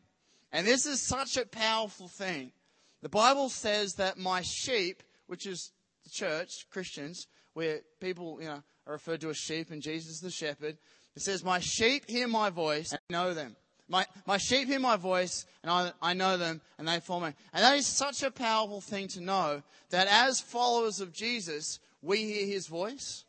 And 0.54 0.66
this 0.66 0.86
is 0.86 1.02
such 1.02 1.36
a 1.36 1.46
powerful 1.46 2.08
thing. 2.08 2.54
The 3.02 3.10
Bible 3.10 3.50
says 3.50 3.96
that 3.96 4.18
my 4.18 4.42
sheep, 4.42 5.04
which 5.28 5.46
is 5.46 5.72
the 6.10 6.16
church, 6.16 6.66
Christians, 6.70 7.28
where 7.54 7.80
people, 8.00 8.40
you 8.42 8.48
know, 8.48 8.64
are 8.88 8.94
referred 8.94 9.22
to 9.22 9.30
as 9.30 9.38
sheep 9.38 9.72
and 9.72 9.82
Jesus 9.82 10.20
the 10.20 10.32
shepherd. 10.32 10.78
It 11.16 11.22
says, 11.22 11.44
My 11.44 11.60
sheep 11.60 12.10
hear 12.10 12.28
my 12.28 12.50
voice 12.50 12.92
and 12.92 13.02
know 13.10 13.34
them. 13.34 13.56
My, 13.88 14.06
my 14.28 14.38
sheep 14.38 14.68
hear 14.68 14.80
my 14.80 14.98
voice 14.98 15.46
and 15.64 15.72
I, 15.72 15.92
I 16.02 16.14
know 16.14 16.38
them 16.38 16.62
and 16.78 16.88
they 16.88 17.00
follow 17.00 17.28
me. 17.28 17.34
And 17.54 17.64
that 17.64 17.76
is 17.76 17.88
such 17.88 18.22
a 18.22 18.30
powerful 18.30 18.82
thing 18.82 19.08
to 19.10 19.22
know 19.22 19.64
that 19.90 20.08
as 20.08 20.40
followers 20.40 21.02
of 21.02 21.12
Jesus, 21.12 21.80
we 22.02 22.24
hear 22.24 22.46
his 22.46 22.68
voice. 22.68 23.26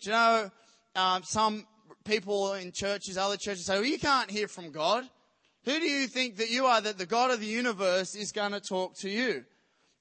Do 0.00 0.10
you 0.10 0.16
know, 0.16 0.50
um, 0.96 1.22
some 1.22 1.64
people 2.04 2.54
in 2.54 2.72
churches, 2.72 3.16
other 3.16 3.36
churches 3.36 3.66
say, 3.66 3.74
well, 3.74 3.84
you 3.84 4.00
can't 4.00 4.30
hear 4.30 4.48
from 4.48 4.72
God. 4.72 5.04
Who 5.64 5.78
do 5.78 5.86
you 5.86 6.08
think 6.08 6.38
that 6.38 6.50
you 6.50 6.66
are 6.66 6.80
that 6.80 6.98
the 6.98 7.06
God 7.06 7.30
of 7.30 7.38
the 7.38 7.46
universe 7.46 8.16
is 8.16 8.32
going 8.32 8.50
to 8.52 8.60
talk 8.60 8.96
to 8.96 9.08
you? 9.08 9.44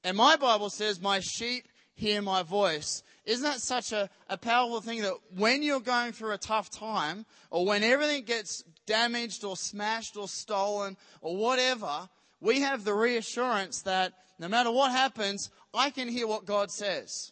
And 0.03 0.17
my 0.17 0.35
Bible 0.35 0.71
says, 0.71 0.99
my 0.99 1.19
sheep 1.19 1.65
hear 2.01 2.21
my 2.21 2.41
voice. 2.41 3.03
Isn't 3.25 3.43
that 3.43 3.61
such 3.61 3.91
a, 3.91 4.09
a 4.27 4.35
powerful 4.35 4.81
thing 4.81 5.03
that 5.03 5.13
when 5.37 5.61
you're 5.61 5.79
going 5.79 6.13
through 6.13 6.31
a 6.31 6.37
tough 6.37 6.71
time 6.71 7.25
or 7.51 7.63
when 7.63 7.83
everything 7.83 8.23
gets 8.23 8.63
damaged 8.87 9.43
or 9.43 9.55
smashed 9.55 10.17
or 10.17 10.27
stolen 10.27 10.97
or 11.21 11.37
whatever, 11.37 12.09
we 12.41 12.61
have 12.61 12.83
the 12.83 12.93
reassurance 12.95 13.83
that 13.83 14.13
no 14.39 14.47
matter 14.47 14.71
what 14.71 14.91
happens, 14.91 15.51
I 15.73 15.91
can 15.91 16.07
hear 16.07 16.25
what 16.25 16.45
God 16.45 16.71
says. 16.71 17.31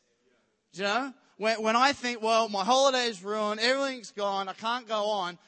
Do 0.73 0.83
you 0.83 0.87
know? 0.87 1.13
When, 1.37 1.63
when 1.63 1.75
I 1.75 1.93
think, 1.93 2.21
well, 2.21 2.47
my 2.47 2.63
holiday's 2.63 3.23
ruined, 3.23 3.59
everything's 3.59 4.11
gone, 4.11 4.47
I 4.47 4.53
can't 4.53 4.87
go 4.87 5.05
on, 5.05 5.39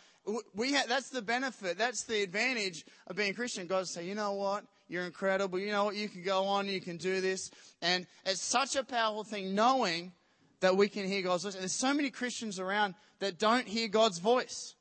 we 0.56 0.74
ha- 0.74 0.86
that's 0.88 1.10
the 1.10 1.22
benefit, 1.22 1.78
that's 1.78 2.06
the 2.06 2.24
advantage 2.24 2.86
of 3.08 3.16
being 3.16 3.34
Christian. 3.34 3.68
God 3.68 3.88
say, 3.88 4.08
you 4.08 4.16
know 4.16 4.34
what? 4.34 4.64
You're 4.92 5.06
incredible. 5.06 5.58
You 5.58 5.72
know 5.72 5.86
what? 5.86 5.96
You 5.96 6.10
can 6.10 6.22
go 6.22 6.44
on. 6.44 6.68
You 6.68 6.82
can 6.82 6.98
do 6.98 7.22
this. 7.22 7.50
And 7.82 8.06
it's 8.26 8.44
such 8.44 8.76
a 8.76 8.84
powerful 8.84 9.24
thing 9.24 9.56
knowing 9.56 10.12
that 10.60 10.76
we 10.76 10.90
can 10.90 11.08
hear 11.08 11.22
God's 11.22 11.44
voice. 11.44 11.54
And 11.54 11.62
there's 11.62 11.80
so 11.80 11.94
many 11.94 12.10
Christians 12.10 12.60
around 12.60 12.96
that 13.20 13.40
don't 13.40 13.66
hear 13.66 13.88
God's 13.88 14.20
voice. 14.20 14.76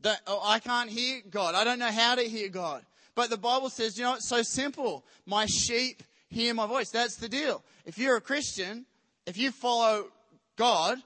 That, 0.00 0.22
oh, 0.26 0.40
I 0.42 0.60
can't 0.60 0.88
hear 0.88 1.20
God. 1.28 1.54
I 1.54 1.62
don't 1.62 1.78
know 1.78 1.90
how 1.90 2.14
to 2.14 2.22
hear 2.22 2.48
God. 2.48 2.86
But 3.14 3.28
the 3.28 3.36
Bible 3.36 3.68
says, 3.68 3.98
you 3.98 4.04
know, 4.04 4.14
it's 4.14 4.30
so 4.30 4.40
simple. 4.40 5.04
My 5.26 5.44
sheep 5.44 6.02
hear 6.30 6.54
my 6.54 6.66
voice. 6.66 6.88
That's 6.88 7.16
the 7.16 7.28
deal. 7.28 7.62
If 7.84 7.98
you're 7.98 8.16
a 8.16 8.22
Christian, 8.22 8.86
if 9.26 9.36
you 9.36 9.50
follow 9.50 10.06
God, 10.56 10.96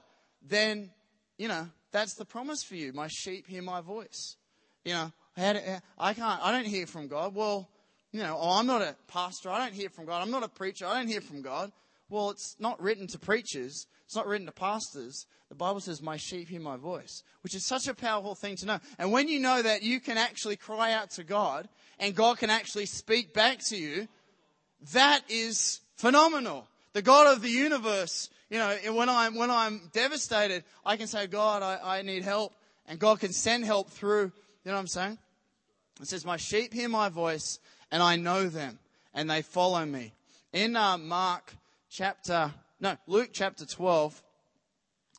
then, 0.47 0.91
you 1.37 1.49
know, 1.49 1.67
that's 1.91 2.13
the 2.13 2.23
promise 2.23 2.63
for 2.63 2.75
you. 2.75 2.93
My 2.93 3.09
sheep 3.09 3.47
hear 3.47 3.61
my 3.61 3.81
voice. 3.81 4.37
You 4.85 4.93
know, 4.93 5.11
I 5.35 6.13
can't, 6.13 6.41
I 6.41 6.53
don't 6.53 6.65
hear 6.65 6.87
from 6.87 7.09
God. 7.09 7.35
Well, 7.35 7.69
you 8.11 8.21
know, 8.21 8.37
oh, 8.39 8.57
I'm 8.57 8.67
not 8.67 8.81
a 8.81 8.95
pastor. 9.07 9.49
I 9.49 9.59
don't 9.59 9.73
hear 9.73 9.89
from 9.89 10.05
God. 10.05 10.21
I'm 10.21 10.31
not 10.31 10.43
a 10.43 10.49
preacher. 10.49 10.85
I 10.85 10.99
don't 10.99 11.07
hear 11.07 11.21
from 11.21 11.41
God. 11.41 11.71
Well, 12.09 12.31
it's 12.31 12.55
not 12.59 12.81
written 12.81 13.07
to 13.07 13.19
preachers. 13.19 13.85
It's 14.05 14.15
not 14.15 14.25
written 14.25 14.47
to 14.47 14.51
pastors. 14.51 15.27
The 15.49 15.55
Bible 15.55 15.79
says, 15.79 16.01
my 16.01 16.17
sheep 16.17 16.49
hear 16.49 16.59
my 16.59 16.77
voice, 16.77 17.23
which 17.41 17.55
is 17.55 17.65
such 17.65 17.87
a 17.87 17.93
powerful 17.93 18.35
thing 18.35 18.55
to 18.57 18.65
know. 18.65 18.79
And 18.97 19.11
when 19.11 19.27
you 19.27 19.39
know 19.39 19.61
that 19.61 19.83
you 19.83 19.99
can 19.99 20.17
actually 20.17 20.55
cry 20.55 20.93
out 20.93 21.11
to 21.11 21.23
God 21.23 21.67
and 21.99 22.15
God 22.15 22.37
can 22.37 22.49
actually 22.49 22.85
speak 22.85 23.33
back 23.33 23.59
to 23.65 23.77
you, 23.77 24.07
that 24.93 25.21
is 25.27 25.81
phenomenal. 25.95 26.67
The 26.93 27.01
God 27.01 27.35
of 27.35 27.41
the 27.41 27.49
universe, 27.49 28.29
you 28.49 28.57
know, 28.57 28.75
when 28.93 29.09
I'm, 29.09 29.35
when 29.35 29.51
I'm 29.51 29.89
devastated, 29.91 30.63
I 30.85 30.97
can 30.97 31.07
say, 31.07 31.27
God, 31.27 31.61
I, 31.61 31.97
I 31.97 32.01
need 32.01 32.23
help. 32.23 32.53
And 32.87 32.97
God 32.97 33.19
can 33.19 33.33
send 33.33 33.65
help 33.65 33.91
through, 33.91 34.23
you 34.23 34.31
know 34.65 34.73
what 34.73 34.79
I'm 34.79 34.87
saying? 34.87 35.17
It 36.01 36.07
says, 36.07 36.25
my 36.25 36.37
sheep 36.37 36.73
hear 36.73 36.89
my 36.89 37.09
voice 37.09 37.59
and 37.91 38.01
I 38.03 38.15
know 38.15 38.47
them 38.47 38.79
and 39.13 39.29
they 39.29 39.41
follow 39.41 39.85
me. 39.85 40.13
In 40.53 40.75
uh, 40.75 40.97
Mark 40.97 41.53
chapter, 41.89 42.53
no, 42.79 42.97
Luke 43.07 43.29
chapter 43.33 43.65
12, 43.65 44.21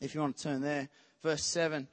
if 0.00 0.14
you 0.14 0.20
want 0.20 0.36
to 0.36 0.42
turn 0.42 0.62
there, 0.62 0.88
verse 1.22 1.44
7, 1.44 1.86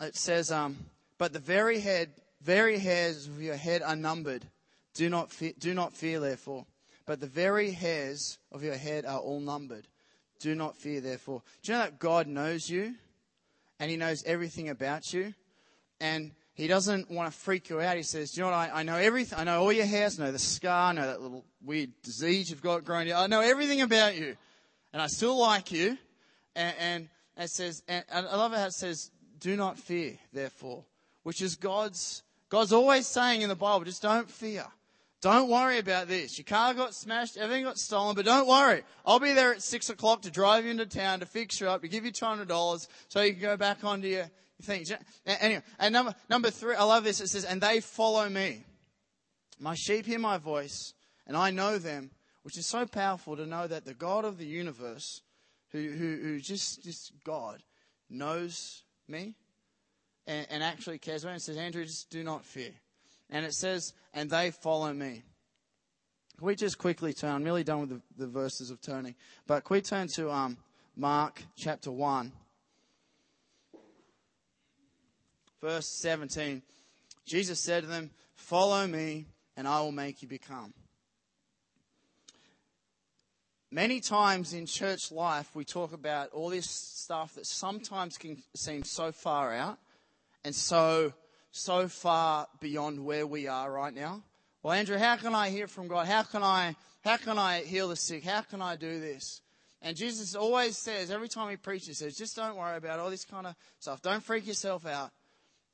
it 0.00 0.16
says, 0.16 0.50
um, 0.50 0.76
But 1.18 1.32
the 1.32 1.38
very 1.38 1.80
head, 1.80 2.10
very 2.42 2.78
hairs 2.78 3.26
of 3.26 3.42
your 3.42 3.56
head 3.56 3.82
are 3.82 3.96
numbered. 3.96 4.44
Do 4.94 5.08
not, 5.10 5.30
fear, 5.30 5.52
do 5.58 5.74
not 5.74 5.94
fear, 5.94 6.20
therefore. 6.20 6.66
But 7.06 7.20
the 7.20 7.26
very 7.26 7.70
hairs 7.70 8.38
of 8.52 8.62
your 8.62 8.76
head 8.76 9.04
are 9.04 9.18
all 9.18 9.40
numbered. 9.40 9.86
Do 10.40 10.54
not 10.54 10.76
fear, 10.76 11.00
therefore. 11.00 11.42
Do 11.62 11.72
you 11.72 11.78
know 11.78 11.84
that 11.84 11.98
God 11.98 12.26
knows 12.26 12.68
you? 12.68 12.94
And 13.78 13.90
He 13.90 13.96
knows 13.96 14.24
everything 14.24 14.68
about 14.68 15.12
you? 15.12 15.34
And 16.00 16.32
He 16.56 16.68
doesn't 16.68 17.10
want 17.10 17.30
to 17.30 17.38
freak 17.38 17.68
you 17.68 17.82
out. 17.82 17.98
He 17.98 18.02
says, 18.02 18.34
you 18.34 18.42
know 18.42 18.48
what? 18.48 18.56
I, 18.56 18.80
I 18.80 18.82
know 18.82 18.96
everything. 18.96 19.38
I 19.38 19.44
know 19.44 19.60
all 19.60 19.72
your 19.72 19.84
hairs. 19.84 20.18
I 20.18 20.24
know 20.24 20.32
the 20.32 20.38
scar. 20.38 20.88
I 20.88 20.92
know 20.94 21.06
that 21.06 21.20
little 21.20 21.44
weird 21.62 21.90
disease 22.02 22.48
you've 22.48 22.62
got 22.62 22.82
growing. 22.82 23.12
I 23.12 23.26
know 23.26 23.42
everything 23.42 23.82
about 23.82 24.16
you. 24.16 24.36
And 24.94 25.02
I 25.02 25.06
still 25.06 25.38
like 25.38 25.70
you. 25.70 25.98
And, 26.54 26.74
and 26.80 27.08
it 27.36 27.50
says, 27.50 27.82
and 27.86 28.02
I 28.10 28.20
love 28.20 28.54
how 28.54 28.64
it 28.64 28.72
says, 28.72 29.10
Do 29.38 29.54
not 29.54 29.78
fear, 29.78 30.14
therefore. 30.32 30.82
Which 31.24 31.42
is 31.42 31.56
God's, 31.56 32.22
God's 32.48 32.72
always 32.72 33.06
saying 33.06 33.42
in 33.42 33.50
the 33.50 33.54
Bible, 33.54 33.84
just 33.84 34.00
don't 34.00 34.30
fear. 34.30 34.64
Don't 35.20 35.50
worry 35.50 35.78
about 35.78 36.08
this. 36.08 36.38
Your 36.38 36.46
car 36.46 36.72
got 36.72 36.94
smashed, 36.94 37.36
everything 37.36 37.64
got 37.64 37.78
stolen, 37.78 38.14
but 38.14 38.24
don't 38.24 38.46
worry. 38.46 38.82
I'll 39.04 39.20
be 39.20 39.34
there 39.34 39.52
at 39.52 39.60
six 39.60 39.90
o'clock 39.90 40.22
to 40.22 40.30
drive 40.30 40.64
you 40.64 40.70
into 40.70 40.86
town 40.86 41.20
to 41.20 41.26
fix 41.26 41.60
you 41.60 41.68
up, 41.68 41.82
to 41.82 41.88
give 41.88 42.06
you 42.06 42.12
$200 42.12 42.88
so 43.08 43.20
you 43.20 43.32
can 43.32 43.42
go 43.42 43.56
back 43.58 43.84
onto 43.84 44.08
your, 44.08 44.30
things. 44.62 44.92
Anyway, 45.26 45.62
and 45.78 45.92
number, 45.92 46.14
number 46.30 46.50
three, 46.50 46.74
I 46.74 46.84
love 46.84 47.04
this. 47.04 47.20
It 47.20 47.28
says, 47.28 47.44
and 47.44 47.60
they 47.60 47.80
follow 47.80 48.28
me. 48.28 48.64
My 49.58 49.74
sheep 49.74 50.06
hear 50.06 50.18
my 50.18 50.38
voice 50.38 50.94
and 51.26 51.36
I 51.36 51.50
know 51.50 51.78
them, 51.78 52.10
which 52.42 52.58
is 52.58 52.66
so 52.66 52.86
powerful 52.86 53.36
to 53.36 53.46
know 53.46 53.66
that 53.66 53.84
the 53.84 53.94
God 53.94 54.24
of 54.24 54.38
the 54.38 54.46
universe, 54.46 55.22
who, 55.72 55.90
who, 55.90 56.16
who 56.22 56.40
just, 56.40 56.84
just 56.84 57.12
God, 57.24 57.62
knows 58.08 58.84
me 59.08 59.34
and, 60.26 60.46
and 60.50 60.62
actually 60.62 60.98
cares 60.98 61.24
about 61.24 61.30
me 61.30 61.34
and 61.34 61.42
says, 61.42 61.56
Andrew, 61.56 61.84
just 61.84 62.10
do 62.10 62.22
not 62.22 62.44
fear. 62.44 62.70
And 63.30 63.44
it 63.44 63.54
says, 63.54 63.92
and 64.14 64.30
they 64.30 64.52
follow 64.52 64.92
me. 64.92 65.24
Can 66.38 66.46
we 66.46 66.54
just 66.54 66.78
quickly 66.78 67.12
turn? 67.12 67.34
I'm 67.34 67.44
nearly 67.44 67.64
done 67.64 67.80
with 67.80 67.90
the, 67.90 68.00
the 68.18 68.26
verses 68.26 68.70
of 68.70 68.80
turning. 68.80 69.14
But 69.46 69.64
can 69.64 69.74
we 69.74 69.80
turn 69.80 70.06
to 70.08 70.30
um, 70.30 70.58
Mark 70.94 71.42
chapter 71.56 71.90
1, 71.90 72.30
verse 75.66 75.88
17. 75.88 76.62
Jesus 77.24 77.58
said 77.58 77.82
to 77.82 77.88
them, 77.88 78.10
Follow 78.36 78.86
me, 78.86 79.26
and 79.56 79.66
I 79.66 79.80
will 79.80 79.90
make 79.90 80.22
you 80.22 80.28
become. 80.28 80.72
Many 83.72 83.98
times 83.98 84.52
in 84.52 84.66
church 84.66 85.10
life, 85.10 85.50
we 85.56 85.64
talk 85.64 85.92
about 85.92 86.30
all 86.30 86.50
this 86.50 86.70
stuff 86.70 87.34
that 87.34 87.46
sometimes 87.46 88.16
can 88.16 88.40
seem 88.54 88.84
so 88.84 89.10
far 89.10 89.52
out 89.52 89.78
and 90.44 90.54
so 90.54 91.12
so 91.50 91.88
far 91.88 92.46
beyond 92.60 93.04
where 93.04 93.26
we 93.26 93.48
are 93.48 93.72
right 93.72 93.94
now. 93.94 94.22
Well, 94.62 94.74
Andrew, 94.74 94.98
how 94.98 95.16
can 95.16 95.34
I 95.34 95.50
hear 95.50 95.66
from 95.66 95.88
God? 95.88 96.06
How 96.06 96.22
can 96.22 96.42
I, 96.42 96.76
how 97.02 97.16
can 97.16 97.38
I 97.38 97.62
heal 97.62 97.88
the 97.88 97.96
sick? 97.96 98.24
How 98.24 98.42
can 98.42 98.62
I 98.62 98.76
do 98.76 99.00
this? 99.00 99.40
And 99.82 99.96
Jesus 99.96 100.34
always 100.34 100.76
says, 100.76 101.10
every 101.10 101.28
time 101.28 101.50
he 101.50 101.56
preaches, 101.56 101.98
says, 101.98 102.16
just 102.16 102.36
don't 102.36 102.56
worry 102.56 102.76
about 102.76 103.00
all 103.00 103.10
this 103.10 103.24
kind 103.24 103.46
of 103.46 103.54
stuff. 103.80 104.02
Don't 104.02 104.22
freak 104.22 104.46
yourself 104.46 104.86
out. 104.86 105.10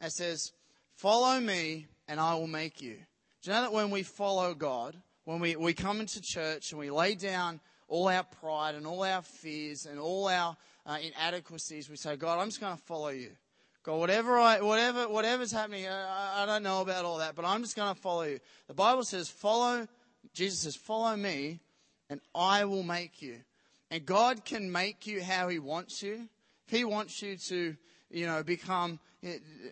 It 0.02 0.10
says, 0.10 0.52
follow 0.96 1.38
me 1.38 1.86
and 2.08 2.18
I 2.18 2.34
will 2.34 2.48
make 2.48 2.82
you. 2.82 2.96
Do 3.42 3.50
you 3.50 3.56
know 3.56 3.62
that 3.62 3.72
when 3.72 3.90
we 3.90 4.02
follow 4.02 4.52
God, 4.52 4.96
when 5.24 5.40
we, 5.40 5.54
we 5.54 5.72
come 5.72 6.00
into 6.00 6.20
church 6.20 6.72
and 6.72 6.80
we 6.80 6.90
lay 6.90 7.14
down 7.14 7.60
all 7.86 8.08
our 8.08 8.24
pride 8.24 8.74
and 8.74 8.86
all 8.86 9.04
our 9.04 9.22
fears 9.22 9.86
and 9.86 10.00
all 10.00 10.28
our 10.28 10.56
uh, 10.84 10.98
inadequacies, 11.00 11.88
we 11.88 11.96
say, 11.96 12.16
God, 12.16 12.40
I'm 12.40 12.48
just 12.48 12.60
going 12.60 12.76
to 12.76 12.82
follow 12.82 13.08
you. 13.08 13.30
God, 13.84 13.98
whatever 13.98 14.38
I, 14.38 14.60
whatever, 14.60 15.08
whatever's 15.08 15.52
happening, 15.52 15.86
I, 15.86 16.42
I 16.42 16.46
don't 16.46 16.62
know 16.62 16.82
about 16.82 17.04
all 17.04 17.18
that, 17.18 17.34
but 17.34 17.44
I'm 17.44 17.62
just 17.62 17.76
going 17.76 17.94
to 17.94 18.00
follow 18.00 18.22
you. 18.22 18.40
The 18.66 18.74
Bible 18.74 19.04
says, 19.04 19.28
follow, 19.28 19.86
Jesus 20.34 20.60
says, 20.60 20.76
follow 20.76 21.16
me 21.16 21.60
and 22.10 22.20
I 22.34 22.64
will 22.64 22.82
make 22.82 23.22
you. 23.22 23.38
And 23.90 24.04
God 24.04 24.44
can 24.44 24.70
make 24.70 25.06
you 25.06 25.22
how 25.22 25.48
He 25.48 25.58
wants 25.58 26.02
you. 26.02 26.28
If 26.66 26.76
He 26.76 26.84
wants 26.84 27.22
you 27.22 27.36
to, 27.36 27.76
you 28.10 28.26
know, 28.26 28.42
become 28.42 29.00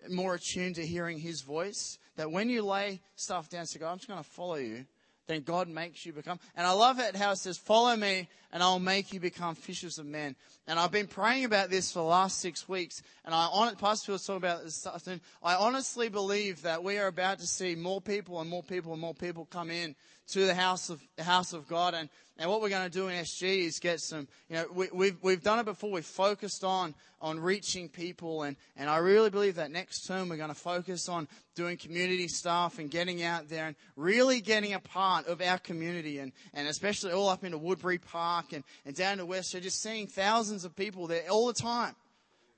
more 0.09 0.35
attuned 0.35 0.75
to 0.75 0.85
hearing 0.85 1.19
His 1.19 1.41
voice, 1.41 1.97
that 2.15 2.31
when 2.31 2.49
you 2.49 2.63
lay 2.63 3.01
stuff 3.15 3.49
down, 3.49 3.65
say, 3.65 3.79
God, 3.79 3.91
I'm 3.91 3.97
just 3.97 4.07
going 4.07 4.23
to 4.23 4.29
follow 4.29 4.55
you 4.55 4.85
then 5.31 5.41
God 5.43 5.67
makes 5.67 6.05
you 6.05 6.13
become. 6.13 6.39
And 6.55 6.67
I 6.67 6.71
love 6.71 6.99
it 6.99 7.15
how 7.15 7.31
it 7.31 7.37
says, 7.37 7.57
follow 7.57 7.95
me 7.95 8.27
and 8.51 8.61
I'll 8.61 8.79
make 8.79 9.13
you 9.13 9.19
become 9.19 9.55
fishers 9.55 9.97
of 9.97 10.05
men. 10.05 10.35
And 10.67 10.77
I've 10.77 10.91
been 10.91 11.07
praying 11.07 11.45
about 11.45 11.69
this 11.69 11.91
for 11.91 11.99
the 11.99 12.05
last 12.05 12.39
six 12.39 12.67
weeks. 12.67 13.01
And 13.23 13.33
I, 13.33 13.47
was 13.47 14.01
talking 14.03 14.35
about 14.35 14.63
this 14.63 14.85
afternoon. 14.85 15.21
I 15.41 15.55
honestly 15.55 16.09
believe 16.09 16.61
that 16.63 16.83
we 16.83 16.97
are 16.97 17.07
about 17.07 17.39
to 17.39 17.47
see 17.47 17.75
more 17.75 18.01
people 18.01 18.41
and 18.41 18.49
more 18.49 18.63
people 18.63 18.91
and 18.91 19.01
more 19.01 19.13
people 19.13 19.45
come 19.45 19.71
in 19.71 19.95
to 20.31 20.45
the 20.45 20.55
house 20.55 20.89
of, 20.89 21.01
the 21.17 21.23
house 21.23 21.53
of 21.53 21.67
God. 21.67 21.93
And, 21.93 22.09
and 22.37 22.49
what 22.49 22.61
we're 22.61 22.69
going 22.69 22.89
to 22.89 22.89
do 22.89 23.07
in 23.07 23.15
SG 23.15 23.65
is 23.65 23.79
get 23.79 23.99
some, 23.99 24.27
you 24.49 24.55
know, 24.55 24.65
we, 24.73 24.87
we've, 24.93 25.17
we've 25.21 25.43
done 25.43 25.59
it 25.59 25.65
before. 25.65 25.91
We've 25.91 26.05
focused 26.05 26.63
on, 26.63 26.95
on 27.21 27.39
reaching 27.39 27.89
people. 27.89 28.43
And, 28.43 28.55
and 28.77 28.89
I 28.89 28.97
really 28.97 29.29
believe 29.29 29.55
that 29.55 29.71
next 29.71 30.07
term 30.07 30.29
we're 30.29 30.37
going 30.37 30.49
to 30.49 30.55
focus 30.55 31.09
on 31.09 31.27
doing 31.55 31.77
community 31.77 32.27
stuff 32.27 32.79
and 32.79 32.89
getting 32.89 33.23
out 33.23 33.49
there 33.49 33.67
and 33.67 33.75
really 33.95 34.41
getting 34.41 34.73
a 34.73 34.79
part 34.79 35.27
of 35.27 35.41
our 35.41 35.57
community. 35.57 36.19
And, 36.19 36.31
and 36.53 36.67
especially 36.67 37.11
all 37.11 37.29
up 37.29 37.43
into 37.43 37.57
Woodbury 37.57 37.97
Park 37.97 38.53
and, 38.53 38.63
and 38.85 38.95
down 38.95 39.17
to 39.17 39.25
West. 39.25 39.51
So 39.51 39.59
just 39.59 39.81
seeing 39.81 40.07
thousands 40.07 40.65
of 40.65 40.75
people 40.75 41.07
there 41.07 41.29
all 41.29 41.47
the 41.47 41.53
time. 41.53 41.95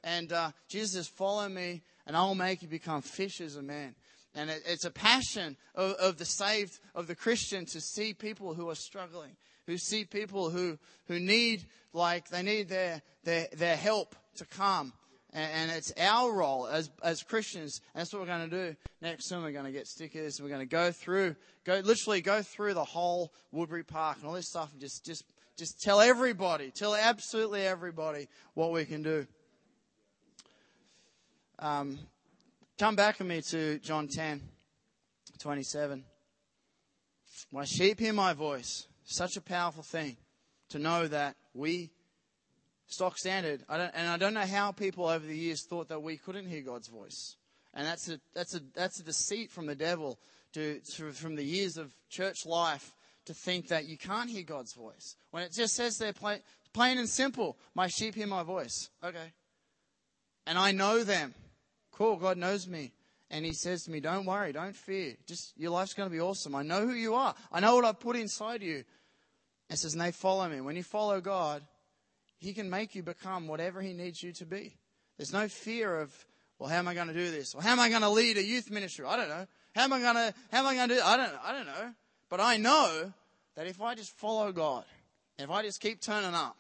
And 0.03 0.31
uh, 0.31 0.51
Jesus 0.67 0.91
says, 0.91 1.07
follow 1.07 1.47
me 1.49 1.81
and 2.05 2.15
I 2.15 2.23
will 2.23 2.35
make 2.35 2.61
you 2.61 2.67
become 2.67 3.01
fishers 3.01 3.55
of 3.55 3.63
men. 3.63 3.95
And 4.35 4.49
it, 4.49 4.63
it's 4.65 4.85
a 4.85 4.91
passion 4.91 5.57
of, 5.75 5.91
of 5.93 6.17
the 6.17 6.25
saved, 6.25 6.79
of 6.95 7.07
the 7.07 7.15
Christian 7.15 7.65
to 7.67 7.81
see 7.81 8.13
people 8.13 8.53
who 8.53 8.69
are 8.69 8.75
struggling, 8.75 9.35
who 9.67 9.77
see 9.77 10.05
people 10.05 10.49
who, 10.49 10.77
who 11.07 11.19
need, 11.19 11.65
like, 11.93 12.29
they 12.29 12.41
need 12.41 12.69
their, 12.69 13.01
their, 13.23 13.47
their 13.55 13.75
help 13.75 14.15
to 14.35 14.45
come. 14.45 14.93
And, 15.31 15.51
and 15.51 15.71
it's 15.71 15.93
our 15.99 16.31
role 16.31 16.67
as, 16.67 16.89
as 17.03 17.23
Christians. 17.23 17.81
And 17.93 18.01
that's 18.01 18.13
what 18.13 18.21
we're 18.21 18.27
going 18.27 18.49
to 18.49 18.69
do. 18.69 18.75
Next 19.01 19.29
time 19.29 19.43
we're 19.43 19.51
going 19.51 19.65
to 19.65 19.71
get 19.71 19.87
stickers. 19.87 20.41
We're 20.41 20.49
going 20.49 20.61
to 20.61 20.65
go 20.65 20.91
through, 20.91 21.35
go, 21.63 21.79
literally 21.83 22.21
go 22.21 22.41
through 22.41 22.73
the 22.73 22.83
whole 22.83 23.33
Woodbury 23.51 23.83
Park 23.83 24.17
and 24.17 24.27
all 24.27 24.33
this 24.33 24.49
stuff 24.49 24.71
and 24.71 24.81
just, 24.81 25.05
just, 25.05 25.23
just 25.57 25.81
tell 25.81 26.01
everybody, 26.01 26.71
tell 26.71 26.95
absolutely 26.95 27.65
everybody 27.65 28.27
what 28.55 28.71
we 28.71 28.85
can 28.85 29.03
do. 29.03 29.27
Um, 31.59 31.99
Come 32.83 32.97
back 32.97 33.19
with 33.19 33.29
me 33.29 33.41
to 33.43 33.79
John 33.79 34.09
10, 34.09 34.41
27. 35.39 36.03
My 37.49 37.63
sheep 37.63 37.97
hear 37.97 38.11
my 38.11 38.33
voice. 38.33 38.87
Such 39.05 39.37
a 39.37 39.41
powerful 39.41 39.83
thing 39.83 40.17
to 40.67 40.79
know 40.79 41.07
that 41.07 41.37
we, 41.53 41.91
stock 42.87 43.17
standard, 43.17 43.63
I 43.69 43.77
and 43.77 44.09
I 44.09 44.17
don't 44.17 44.33
know 44.33 44.41
how 44.41 44.73
people 44.73 45.05
over 45.05 45.25
the 45.25 45.37
years 45.37 45.61
thought 45.61 45.87
that 45.87 46.03
we 46.03 46.17
couldn't 46.17 46.49
hear 46.49 46.61
God's 46.61 46.89
voice. 46.89 47.37
And 47.73 47.87
that's 47.87 48.09
a, 48.09 48.19
that's 48.35 48.53
a, 48.53 48.59
that's 48.75 48.99
a 48.99 49.03
deceit 49.03 49.49
from 49.49 49.65
the 49.65 49.75
devil 49.75 50.19
to, 50.51 50.81
to, 50.97 51.13
from 51.13 51.37
the 51.37 51.45
years 51.45 51.77
of 51.77 51.93
church 52.09 52.45
life 52.45 52.97
to 53.27 53.33
think 53.33 53.69
that 53.69 53.85
you 53.85 53.97
can't 53.97 54.29
hear 54.29 54.43
God's 54.43 54.73
voice. 54.73 55.15
When 55.31 55.41
it 55.41 55.53
just 55.53 55.77
says 55.77 55.99
there 55.99 56.11
plain, 56.11 56.39
plain 56.73 56.97
and 56.97 57.07
simple, 57.07 57.57
my 57.75 57.87
sheep 57.87 58.15
hear 58.15 58.27
my 58.27 58.43
voice. 58.43 58.89
Okay. 59.01 59.31
And 60.45 60.57
I 60.57 60.73
know 60.73 61.05
them. 61.05 61.33
Cool, 61.93 62.17
God 62.17 62.37
knows 62.37 62.67
me. 62.67 62.91
And 63.29 63.45
he 63.45 63.53
says 63.53 63.85
to 63.85 63.91
me, 63.91 63.99
Don't 63.99 64.25
worry, 64.25 64.51
don't 64.51 64.75
fear. 64.75 65.15
Just 65.25 65.57
your 65.57 65.71
life's 65.71 65.93
going 65.93 66.09
to 66.09 66.13
be 66.13 66.21
awesome. 66.21 66.53
I 66.53 66.61
know 66.61 66.85
who 66.85 66.93
you 66.93 67.15
are. 67.15 67.33
I 67.51 67.59
know 67.59 67.75
what 67.75 67.85
I've 67.85 67.99
put 67.99 68.15
inside 68.15 68.61
you. 68.61 68.83
And 69.69 69.79
says, 69.79 69.93
and 69.93 70.01
they 70.01 70.11
follow 70.11 70.47
me. 70.47 70.61
When 70.61 70.75
you 70.75 70.83
follow 70.83 71.19
God, 71.19 71.63
He 72.37 72.53
can 72.53 72.69
make 72.69 72.93
you 72.93 73.01
become 73.01 73.47
whatever 73.47 73.81
He 73.81 73.93
needs 73.93 74.21
you 74.21 74.31
to 74.33 74.45
be. 74.45 74.75
There's 75.17 75.33
no 75.33 75.47
fear 75.47 76.01
of, 76.01 76.13
well, 76.59 76.69
how 76.69 76.77
am 76.77 76.87
I 76.87 76.93
going 76.93 77.07
to 77.07 77.13
do 77.13 77.31
this? 77.31 77.55
Or 77.55 77.61
how 77.61 77.71
am 77.71 77.79
I 77.79 77.89
going 77.89 78.01
to 78.01 78.09
lead 78.09 78.37
a 78.37 78.43
youth 78.43 78.69
ministry? 78.69 79.05
I 79.07 79.15
don't 79.15 79.29
know. 79.29 79.47
How 79.73 79.83
am 79.83 79.93
I 79.93 79.99
going 79.99 80.15
to, 80.15 80.33
how 80.51 80.59
am 80.59 80.67
I 80.67 80.75
going 80.75 80.89
to 80.89 80.95
do 80.95 81.01
I 81.03 81.17
don't, 81.17 81.33
I 81.43 81.51
don't 81.53 81.65
know. 81.65 81.93
But 82.29 82.39
I 82.39 82.57
know 82.57 83.13
that 83.55 83.67
if 83.67 83.81
I 83.81 83.95
just 83.95 84.11
follow 84.17 84.51
God, 84.51 84.83
if 85.39 85.49
I 85.49 85.63
just 85.63 85.81
keep 85.81 86.01
turning 86.01 86.35
up, 86.35 86.57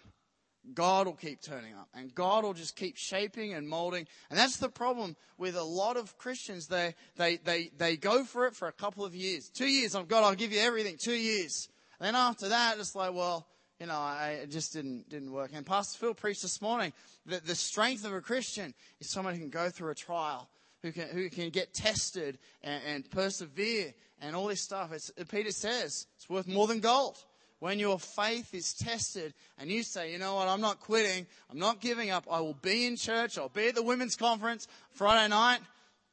God 0.73 1.07
will 1.07 1.13
keep 1.13 1.41
turning 1.41 1.73
up 1.73 1.89
and 1.93 2.13
God 2.13 2.43
will 2.43 2.53
just 2.53 2.75
keep 2.75 2.95
shaping 2.97 3.53
and 3.53 3.67
molding. 3.67 4.07
And 4.29 4.39
that's 4.39 4.57
the 4.57 4.69
problem 4.69 5.15
with 5.37 5.55
a 5.55 5.63
lot 5.63 5.97
of 5.97 6.17
Christians. 6.17 6.67
They, 6.67 6.95
they, 7.17 7.37
they, 7.37 7.71
they 7.77 7.97
go 7.97 8.23
for 8.23 8.45
it 8.45 8.55
for 8.55 8.67
a 8.67 8.71
couple 8.71 9.03
of 9.03 9.13
years. 9.13 9.49
Two 9.49 9.67
years, 9.67 9.95
I've 9.95 10.07
God, 10.07 10.23
I'll 10.23 10.35
give 10.35 10.53
you 10.53 10.61
everything. 10.61 10.97
Two 10.97 11.15
years. 11.15 11.69
And 11.99 12.07
then 12.07 12.15
after 12.15 12.49
that, 12.49 12.77
it's 12.79 12.95
like, 12.95 13.13
well, 13.13 13.47
you 13.79 13.87
know, 13.87 13.93
I, 13.93 14.39
it 14.43 14.51
just 14.51 14.73
didn't, 14.73 15.09
didn't 15.09 15.31
work. 15.31 15.51
And 15.53 15.65
Pastor 15.65 15.99
Phil 15.99 16.13
preached 16.13 16.43
this 16.43 16.61
morning 16.61 16.93
that 17.25 17.45
the 17.45 17.55
strength 17.55 18.05
of 18.05 18.13
a 18.13 18.21
Christian 18.21 18.73
is 18.99 19.09
someone 19.09 19.33
who 19.33 19.41
can 19.41 19.49
go 19.49 19.69
through 19.69 19.91
a 19.91 19.95
trial 19.95 20.47
who 20.83 20.91
can, 20.91 21.07
who 21.07 21.29
can 21.29 21.49
get 21.49 21.73
tested 21.73 22.37
and, 22.61 22.83
and 22.85 23.09
persevere 23.09 23.93
and 24.21 24.35
all 24.35 24.47
this 24.47 24.61
stuff. 24.61 24.91
It's, 24.91 25.11
Peter 25.29 25.51
says 25.51 26.07
it's 26.17 26.29
worth 26.29 26.47
more 26.47 26.67
than 26.67 26.81
gold. 26.81 27.17
When 27.63 27.79
your 27.79 27.97
faith 27.97 28.53
is 28.53 28.73
tested 28.73 29.33
and 29.57 29.71
you 29.71 29.83
say, 29.83 30.11
you 30.11 30.17
know 30.17 30.35
what, 30.35 30.49
I'm 30.49 30.59
not 30.59 30.81
quitting, 30.81 31.25
I'm 31.49 31.59
not 31.59 31.79
giving 31.79 32.09
up, 32.09 32.27
I 32.29 32.41
will 32.41 32.55
be 32.61 32.85
in 32.85 32.97
church, 32.97 33.37
I'll 33.37 33.47
be 33.47 33.69
at 33.69 33.75
the 33.75 33.81
women's 33.81 34.17
conference 34.17 34.67
Friday 34.91 35.29
night. 35.29 35.59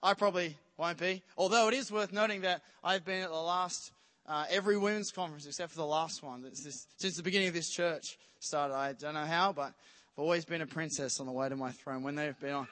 I 0.01 0.15
probably 0.15 0.57
won't 0.77 0.99
be. 0.99 1.25
Although 1.37 1.67
it 1.67 1.75
is 1.75 1.91
worth 1.91 2.13
noting 2.13 2.43
that 2.43 2.63
I've 2.85 3.05
been 3.05 3.23
at 3.23 3.31
the 3.31 3.35
last, 3.35 3.91
uh, 4.29 4.45
every 4.49 4.79
women's 4.79 5.11
conference 5.11 5.45
except 5.45 5.73
for 5.73 5.79
the 5.79 5.87
last 5.87 6.23
one. 6.23 6.43
This, 6.43 6.87
since 6.99 7.17
the 7.17 7.23
beginning 7.25 7.49
of 7.49 7.55
this 7.55 7.69
church 7.69 8.17
started. 8.39 8.77
I 8.77 8.93
don't 8.93 9.15
know 9.15 9.25
how, 9.25 9.53
but 9.53 9.73
I've 9.73 10.19
always 10.19 10.45
been 10.45 10.63
a 10.63 10.69
princess 10.69 11.19
on 11.19 11.27
the 11.27 11.33
way 11.33 11.49
to 11.49 11.57
my 11.57 11.73
throne 11.73 12.05
when 12.05 12.15
they've 12.15 12.39
been 12.39 12.55
on. 12.55 12.69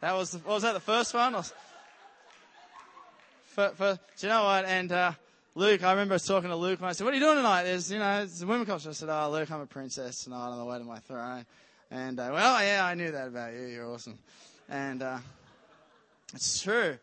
That 0.00 0.14
was, 0.14 0.32
the, 0.32 0.38
was 0.38 0.62
that, 0.62 0.72
the 0.72 0.80
first 0.80 1.14
one? 1.14 1.40
For, 3.44 3.68
for, 3.68 4.00
do 4.18 4.26
you 4.26 4.28
know 4.28 4.42
what? 4.42 4.64
And, 4.64 4.90
uh, 4.90 5.12
Luke, 5.54 5.84
I 5.84 5.90
remember 5.90 6.18
talking 6.18 6.48
to 6.48 6.56
Luke 6.56 6.78
and 6.78 6.88
I 6.88 6.92
said, 6.92 7.04
what 7.04 7.12
are 7.12 7.18
you 7.18 7.22
doing 7.22 7.36
tonight? 7.36 7.64
There's, 7.64 7.92
you 7.92 7.98
know, 7.98 8.22
it's 8.22 8.42
women 8.42 8.64
culture. 8.64 8.88
I 8.88 8.92
said, 8.92 9.10
oh, 9.10 9.30
Luke, 9.30 9.50
I'm 9.50 9.60
a 9.60 9.66
princess 9.66 10.24
tonight 10.24 10.48
on 10.48 10.58
the 10.58 10.64
way 10.64 10.78
to 10.78 10.84
my 10.84 10.98
throne. 11.00 11.44
And, 11.90 12.18
uh, 12.18 12.30
well, 12.32 12.64
yeah, 12.64 12.82
I 12.86 12.94
knew 12.94 13.10
that 13.10 13.28
about 13.28 13.52
you. 13.52 13.66
You're 13.66 13.92
awesome. 13.92 14.18
And, 14.70 15.02
uh, 15.02 15.18
it's 16.32 16.62
true. 16.62 16.96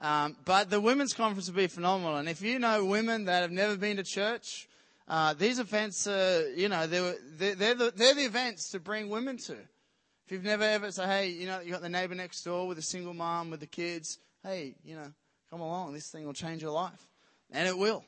Um, 0.00 0.36
but 0.44 0.68
the 0.68 0.80
women's 0.80 1.14
conference 1.14 1.46
will 1.46 1.54
be 1.54 1.68
phenomenal. 1.68 2.16
And 2.16 2.28
if 2.28 2.42
you 2.42 2.58
know 2.58 2.84
women 2.84 3.26
that 3.26 3.42
have 3.42 3.52
never 3.52 3.76
been 3.76 3.98
to 3.98 4.02
church, 4.02 4.68
uh, 5.06 5.34
these 5.34 5.60
events, 5.60 6.04
uh, 6.08 6.50
you 6.56 6.68
know, 6.68 6.88
they're, 6.88 7.14
they're, 7.38 7.74
the, 7.76 7.92
they're 7.94 8.14
the 8.14 8.24
events 8.24 8.70
to 8.70 8.80
bring 8.80 9.10
women 9.10 9.36
to. 9.36 9.52
If 9.52 10.32
you've 10.32 10.42
never 10.42 10.64
ever 10.64 10.90
said, 10.90 11.08
hey, 11.08 11.28
you 11.28 11.46
know, 11.46 11.60
you 11.60 11.70
got 11.70 11.82
the 11.82 11.88
neighbor 11.88 12.16
next 12.16 12.42
door 12.42 12.66
with 12.66 12.78
a 12.78 12.82
single 12.82 13.14
mom 13.14 13.50
with 13.50 13.60
the 13.60 13.66
kids, 13.68 14.18
hey, 14.42 14.74
you 14.84 14.96
know, 14.96 15.12
come 15.52 15.60
along. 15.60 15.92
This 15.92 16.08
thing 16.08 16.26
will 16.26 16.32
change 16.32 16.62
your 16.62 16.72
life. 16.72 17.06
And 17.52 17.68
it 17.68 17.76
will. 17.76 18.04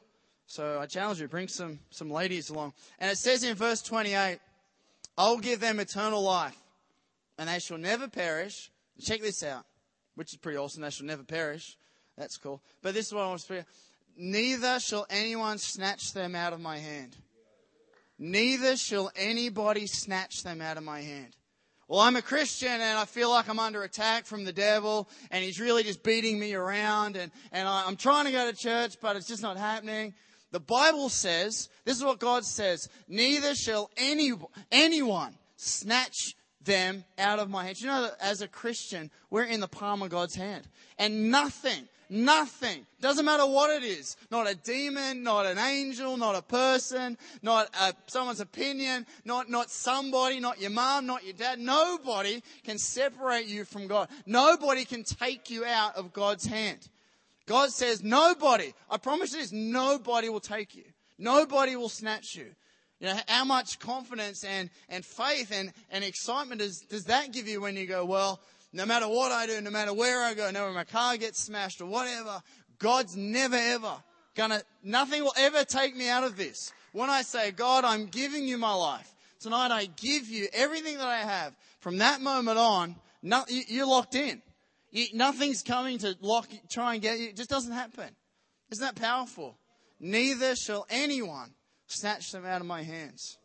So 0.47 0.81
I 0.81 0.87
challenge 0.87 1.21
you, 1.21 1.29
bring 1.29 1.49
some, 1.49 1.79
some 1.91 2.11
ladies 2.11 2.51
along. 2.51 2.75
And 2.99 3.11
it 3.11 3.19
says 3.19 3.45
in 3.45 3.55
verse 3.55 3.83
28, 3.83 4.39
I'll 5.17 5.39
give 5.39 5.61
them 5.61 5.79
eternal 5.81 6.23
life 6.23 6.57
and 7.39 7.49
they 7.49 7.59
shall 7.59 7.79
never 7.79 8.09
perish. 8.09 8.71
Check 9.01 9.21
this 9.21 9.43
out, 9.43 9.65
which 10.15 10.33
is 10.33 10.39
pretty 10.39 10.59
awesome. 10.59 10.83
They 10.83 10.91
shall 10.91 11.07
never 11.07 11.23
perish. 11.23 11.77
That's 12.17 12.37
cool. 12.37 12.63
But 12.83 12.95
this 12.95 13.07
is 13.07 13.15
what 13.15 13.23
I 13.23 13.29
want 13.29 13.41
to 13.41 13.47
say. 13.47 13.65
Neither 14.17 14.79
shall 14.79 15.07
anyone 15.11 15.59
snatch 15.59 16.13
them 16.13 16.35
out 16.35 16.53
of 16.53 16.61
my 16.61 16.79
hand. 16.79 17.17
Neither 18.19 18.77
shall 18.77 19.11
anybody 19.17 19.87
snatch 19.87 20.45
them 20.45 20.61
out 20.61 20.77
of 20.77 20.85
my 20.85 21.01
hand. 21.01 21.35
Well, 21.87 22.01
I'm 22.01 22.17
a 22.17 22.23
Christian 22.23 22.69
and 22.69 22.99
I 22.99 23.05
feel 23.05 23.29
like 23.29 23.49
I'm 23.49 23.59
under 23.59 23.83
attack 23.83 24.25
from 24.25 24.45
the 24.45 24.53
devil 24.53 25.09
and 25.31 25.45
he's 25.45 25.61
really 25.61 25.83
just 25.83 26.03
beating 26.03 26.39
me 26.39 26.55
around 26.55 27.17
and, 27.17 27.31
and 27.53 27.69
I'm 27.69 27.97
trying 27.97 28.25
to 28.25 28.33
go 28.33 28.51
to 28.51 28.57
church, 28.57 28.97
but 29.03 29.17
it's 29.17 29.27
just 29.27 29.43
not 29.43 29.59
happening. 29.59 30.15
The 30.51 30.61
Bible 30.61 31.11
says, 31.11 31.69
this 31.85 31.97
is 31.97 32.05
what 32.05 32.21
God 32.21 32.45
says, 32.45 32.89
neither 33.07 33.55
shall 33.55 33.91
any, 33.99 34.33
anyone 34.73 35.35
snatch 35.57 36.35
them 36.65 37.05
out 37.19 37.39
of 37.39 37.51
my 37.51 37.65
hand. 37.65 37.81
You 37.81 37.89
know 37.89 38.11
as 38.21 38.41
a 38.41 38.49
Christian, 38.49 39.11
we're 39.31 39.45
in 39.45 39.61
the 39.61 39.69
palm 39.69 40.03
of 40.03 40.11
God's 40.11 40.35
hand. 40.35 40.67
And 40.99 41.31
nothing, 41.31 41.89
Nothing. 42.11 42.87
Doesn't 43.01 43.25
matter 43.25 43.47
what 43.47 43.71
it 43.71 43.85
is. 43.85 44.17
Not 44.31 44.49
a 44.49 44.55
demon, 44.55 45.23
not 45.23 45.47
an 45.47 45.59
angel, 45.59 46.17
not 46.17 46.37
a 46.37 46.43
person, 46.43 47.17
not 47.43 47.69
a, 47.81 47.95
someone's 48.07 48.41
opinion, 48.41 49.07
not, 49.25 49.49
not 49.49 49.71
somebody, 49.71 50.39
not 50.39 50.61
your 50.61 50.71
mom, 50.71 51.07
not 51.07 51.25
your 51.25 51.33
dad. 51.33 51.59
Nobody 51.59 52.43
can 52.63 52.79
separate 52.79 53.47
you 53.47 53.65
from 53.65 53.87
God. 53.87 54.09
Nobody 54.27 54.85
can 54.85 55.03
take 55.03 55.51
you 55.51 55.65
out 55.65 55.97
of 55.97 56.13
God's 56.13 56.47
hand. 56.47 56.89
God 57.47 57.71
says 57.71 58.03
nobody, 58.03 58.73
I 58.91 58.97
promise 58.97 59.33
you 59.33 59.41
this, 59.41 59.53
nobody 59.53 60.29
will 60.29 60.41
take 60.41 60.75
you. 60.75 60.85
Nobody 61.19 61.77
will 61.77 61.89
snatch 61.89 62.35
you. 62.35 62.47
You 63.05 63.11
know, 63.11 63.21
how 63.29 63.45
much 63.45 63.79
confidence 63.81 64.45
and, 64.45 64.71
and 64.89 65.05
faith 65.05 65.53
and, 65.53 65.75
and 65.91 66.03
excitement 66.03 66.63
does, 66.63 66.81
does 66.81 67.05
that 67.05 67.33
give 67.33 67.47
you 67.47 67.61
when 67.61 67.77
you 67.77 67.87
go, 67.87 68.07
well, 68.07 68.41
no 68.73 68.87
matter 68.87 69.07
what 69.07 69.31
I 69.31 69.47
do, 69.47 69.61
no 69.61 69.71
matter 69.71 69.93
where 69.93 70.23
I 70.23 70.33
go, 70.33 70.51
no 70.51 70.61
matter 70.61 70.73
my 70.73 70.85
car 70.85 71.19
gets 71.19 71.39
smashed 71.39 71.83
or 71.83 71.85
whatever, 71.85 72.43
God's 72.79 73.15
never 73.15 73.57
ever 73.57 73.93
gonna, 74.35 74.63
nothing 74.83 75.23
will 75.23 75.35
ever 75.37 75.65
take 75.65 75.95
me 75.95 76.09
out 76.09 76.25
of 76.25 76.39
this. 76.39 76.73
When 76.93 77.11
I 77.11 77.21
say, 77.21 77.51
God, 77.51 77.85
I'm 77.85 78.07
giving 78.07 78.49
you 78.49 78.57
my 78.57 78.73
life. 78.73 79.15
Tonight 79.39 79.71
I 79.71 79.85
give 79.85 80.31
you 80.31 80.49
everything 80.55 80.97
that 80.97 81.07
I 81.07 81.19
have. 81.19 81.55
From 81.81 81.99
that 81.99 82.23
moment 82.23 82.57
on, 82.57 82.97
no, 83.23 83.45
you're 83.49 83.87
locked 83.87 84.15
in. 84.15 84.41
You, 84.93 85.09
nothing's 85.13 85.63
coming 85.63 85.99
to 85.99 86.17
lock, 86.23 86.49
try 86.71 86.95
and 86.95 87.03
get 87.03 87.19
you. 87.19 87.29
It 87.29 87.37
just 87.37 87.51
doesn't 87.51 87.73
happen. 87.73 88.09
Isn't 88.71 88.83
that 88.83 88.97
powerful? 88.97 89.59
Neither 90.01 90.57
shall 90.57 90.87
anyone 90.89 91.51
snatch 91.95 92.33
them 92.33 92.45
out 92.45 92.61
of 92.61 92.67
my 92.67 92.83
hands. 92.83 93.39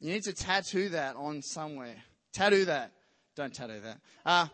You 0.00 0.12
need 0.12 0.24
to 0.24 0.32
tattoo 0.32 0.90
that 0.90 1.16
on 1.16 1.42
somewhere. 1.42 1.96
Tattoo 2.32 2.66
that. 2.66 2.92
Don't 3.36 3.54
tattoo 3.54 3.80
that. 3.80 4.00
Uh, 4.24 4.46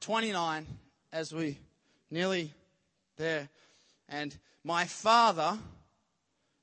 29, 0.00 0.66
as 1.12 1.32
we 1.32 1.58
nearly 2.10 2.52
there. 3.16 3.48
And 4.08 4.36
my 4.64 4.84
Father, 4.84 5.58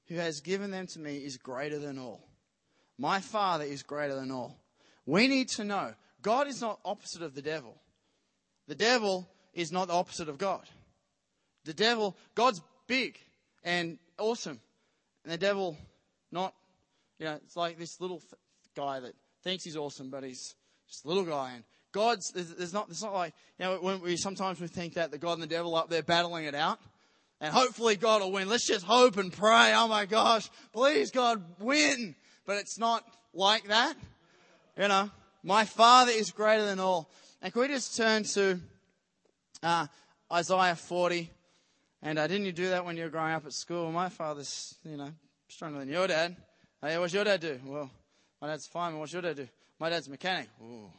who 0.08 0.16
has 0.16 0.42
given 0.42 0.72
them 0.72 0.88
to 0.88 1.00
me, 1.00 1.18
is 1.18 1.38
greater 1.38 1.80
than 1.80 2.00
all. 2.00 2.28
My 2.98 3.20
Father 3.20 3.66
is 3.66 3.84
greater 3.84 4.16
than 4.16 4.32
all. 4.32 4.58
We 5.06 5.28
need 5.28 5.50
to 5.50 5.64
know 5.64 5.94
God 6.22 6.48
is 6.48 6.62
not 6.62 6.80
opposite 6.84 7.22
of 7.22 7.36
the 7.36 7.42
devil. 7.42 7.80
The 8.68 8.76
devil 8.76 9.30
is 9.54 9.72
not 9.72 9.88
the 9.88 9.94
opposite 9.94 10.30
of 10.30 10.38
God. 10.38 10.68
The 11.66 11.74
devil, 11.74 12.18
God's 12.34 12.62
big 12.88 13.18
and 13.64 13.98
awesome. 14.18 14.60
And 15.26 15.34
the 15.34 15.38
devil, 15.40 15.76
not, 16.32 16.54
you 17.18 17.26
know, 17.26 17.40
it's 17.44 17.56
like 17.56 17.80
this 17.80 18.00
little 18.00 18.22
guy 18.76 19.00
that 19.00 19.14
thinks 19.44 19.64
he's 19.64 19.76
awesome, 19.76 20.12
but 20.12 20.24
he's 20.24 20.54
just 20.88 21.04
a 21.04 21.08
little 21.08 21.26
guy. 21.26 21.54
And 21.56 21.64
God's, 21.92 22.32
there's 22.32 22.74
not, 22.74 22.90
it's 22.90 23.02
not 23.02 23.12
like, 23.12 23.34
you 23.58 23.66
know, 23.66 23.78
when 23.82 24.02
we 24.02 24.18
sometimes 24.18 24.62
we 24.62 24.68
think 24.68 24.94
that 24.94 25.10
the 25.10 25.18
God 25.18 25.34
and 25.34 25.42
the 25.42 25.48
devil 25.48 25.74
are 25.74 25.82
up 25.82 25.90
there 25.90 26.04
battling 26.04 26.46
it 26.46 26.54
out. 26.54 26.80
And 27.42 27.52
hopefully 27.52 27.96
God 27.96 28.22
will 28.22 28.32
win. 28.32 28.48
Let's 28.48 28.68
just 28.68 28.86
hope 28.86 29.18
and 29.18 29.34
pray. 29.34 29.74
Oh 29.74 29.88
my 29.88 30.06
gosh, 30.06 30.48
please 30.72 31.10
God 31.10 31.44
win. 31.60 32.16
But 32.46 32.58
it's 32.58 32.78
not 32.78 33.04
like 33.34 33.68
that. 33.70 33.96
You 34.78 34.88
know, 34.88 35.10
my 35.44 35.66
Father 35.66 36.12
is 36.12 36.30
greater 36.30 36.66
than 36.66 36.80
all. 36.80 37.10
And 37.42 37.52
can 37.52 37.64
we 37.64 37.68
just 37.70 37.98
turn 37.98 38.24
to 38.24 38.60
uh, 39.64 39.88
Isaiah 40.32 40.76
40? 40.76 41.32
And 42.06 42.20
uh, 42.20 42.28
didn't 42.28 42.46
you 42.46 42.52
do 42.52 42.70
that 42.70 42.86
when 42.86 42.98
you 42.98 43.04
were 43.04 43.10
growing 43.10 43.34
up 43.34 43.48
at 43.48 43.54
school? 43.54 43.91
My 43.91 44.10
father's, 44.10 44.76
you 44.86 44.96
know, 44.96 45.10
stronger 45.48 45.80
than 45.80 45.89
your 45.89 46.06
dad. 46.06 46.38
Hey, 46.80 47.00
what's 47.00 47.15
your 47.15 47.24
dad 47.24 47.41
do? 47.41 47.60
Well, 47.65 47.89
my 48.39 48.48
dad's 48.48 48.68
fireman. 48.68 49.00
What's 49.00 49.12
your 49.12 49.24
dad 49.24 49.38
do? 49.38 49.48
My 49.80 49.89
dad's 49.89 50.06
a 50.06 50.12
mechanic. 50.12 50.48
Ooh. 50.62 50.91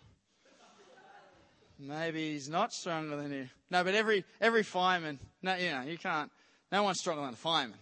Maybe 1.78 2.32
he's 2.32 2.48
not 2.48 2.72
stronger 2.72 3.16
than 3.16 3.30
you. 3.30 3.48
No, 3.70 3.84
but 3.84 3.94
every 3.94 4.24
every 4.40 4.64
fireman, 4.64 5.20
no, 5.42 5.54
you 5.54 5.70
know, 5.70 5.82
you 5.82 5.96
can't. 5.96 6.28
No 6.72 6.82
one's 6.82 6.98
stronger 6.98 7.22
than 7.22 7.34
a 7.34 7.36
fireman, 7.36 7.78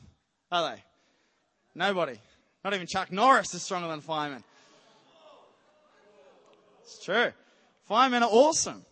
are 0.52 0.74
they? 0.74 0.82
Nobody. 1.74 2.18
Not 2.62 2.74
even 2.74 2.86
Chuck 2.86 3.10
Norris 3.10 3.54
is 3.54 3.62
stronger 3.62 3.88
than 3.88 4.00
a 4.00 4.02
fireman. 4.02 4.44
It's 6.82 7.02
true. 7.02 7.32
Firemen 7.84 8.22
are 8.22 8.28
awesome. 8.30 8.84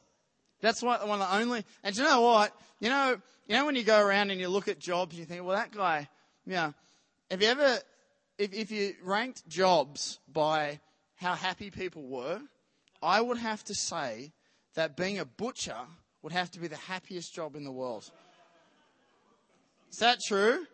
That's 0.62 0.81
what 0.83 1.07
one 1.07 1.21
of 1.21 1.29
the 1.29 1.37
only. 1.37 1.66
And 1.85 1.95
you 1.95 2.05
know 2.05 2.23
what? 2.23 2.57
You 2.81 2.88
know, 2.88 3.16
you 3.53 3.59
know 3.59 3.67
when 3.67 3.77
you 3.77 3.83
go 3.83 4.01
around 4.01 4.31
and 4.31 4.41
you 4.41 4.49
look 4.49 4.67
at 4.67 4.79
jobs, 4.79 5.12
and 5.12 5.21
you 5.21 5.27
think, 5.27 5.45
well, 5.45 5.59
that 5.59 5.73
guy. 5.73 6.09
Yeah. 6.47 6.53
You 6.53 6.69
know, 6.69 6.75
have 7.33 7.43
you 7.43 7.49
ever, 7.49 7.79
if 8.38 8.55
if 8.55 8.71
you 8.71 8.95
ranked 9.05 9.47
jobs 9.47 10.21
by 10.33 10.81
how 11.17 11.35
happy 11.35 11.71
people 11.71 12.03
were, 12.03 12.41
I 13.03 13.21
would 13.21 13.37
have 13.37 13.62
to 13.65 13.75
say 13.75 14.33
that 14.73 14.97
being 14.97 15.19
a 15.19 15.27
butcher 15.27 15.77
would 16.23 16.33
have 16.33 16.51
to 16.53 16.61
be 16.61 16.67
the 16.67 16.79
happiest 16.79 17.35
job 17.35 17.55
in 17.55 17.65
the 17.65 17.71
world. 17.71 18.11
Is 19.91 19.99
that 19.99 20.21
true? 20.27 20.65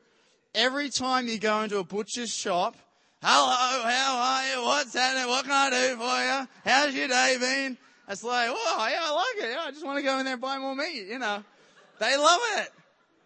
Every 0.54 0.88
time 0.88 1.26
you 1.26 1.40
go 1.40 1.62
into 1.62 1.78
a 1.78 1.84
butcher's 1.84 2.32
shop, 2.32 2.76
hello, 3.20 3.90
how 3.90 4.18
are 4.18 4.52
you? 4.52 4.64
What's 4.64 4.94
happening? 4.94 5.26
What 5.26 5.44
can 5.44 5.52
I 5.52 5.70
do 5.70 5.96
for 5.96 6.04
you? 6.04 6.48
How's 6.64 6.94
your 6.94 7.08
day 7.08 7.36
been? 7.40 7.76
It's 8.08 8.22
like, 8.22 8.50
oh, 8.52 8.88
yeah, 8.88 9.00
I 9.02 9.12
like 9.12 9.44
it. 9.44 9.50
Yeah, 9.50 9.64
I 9.66 9.70
just 9.72 9.84
want 9.84 9.98
to 9.98 10.04
go 10.04 10.16
in 10.20 10.24
there 10.24 10.34
and 10.34 10.40
buy 10.40 10.58
more 10.58 10.76
meat, 10.76 11.08
you 11.08 11.18
know. 11.18 11.42
They 11.98 12.16
love 12.16 12.40
it. 12.58 12.68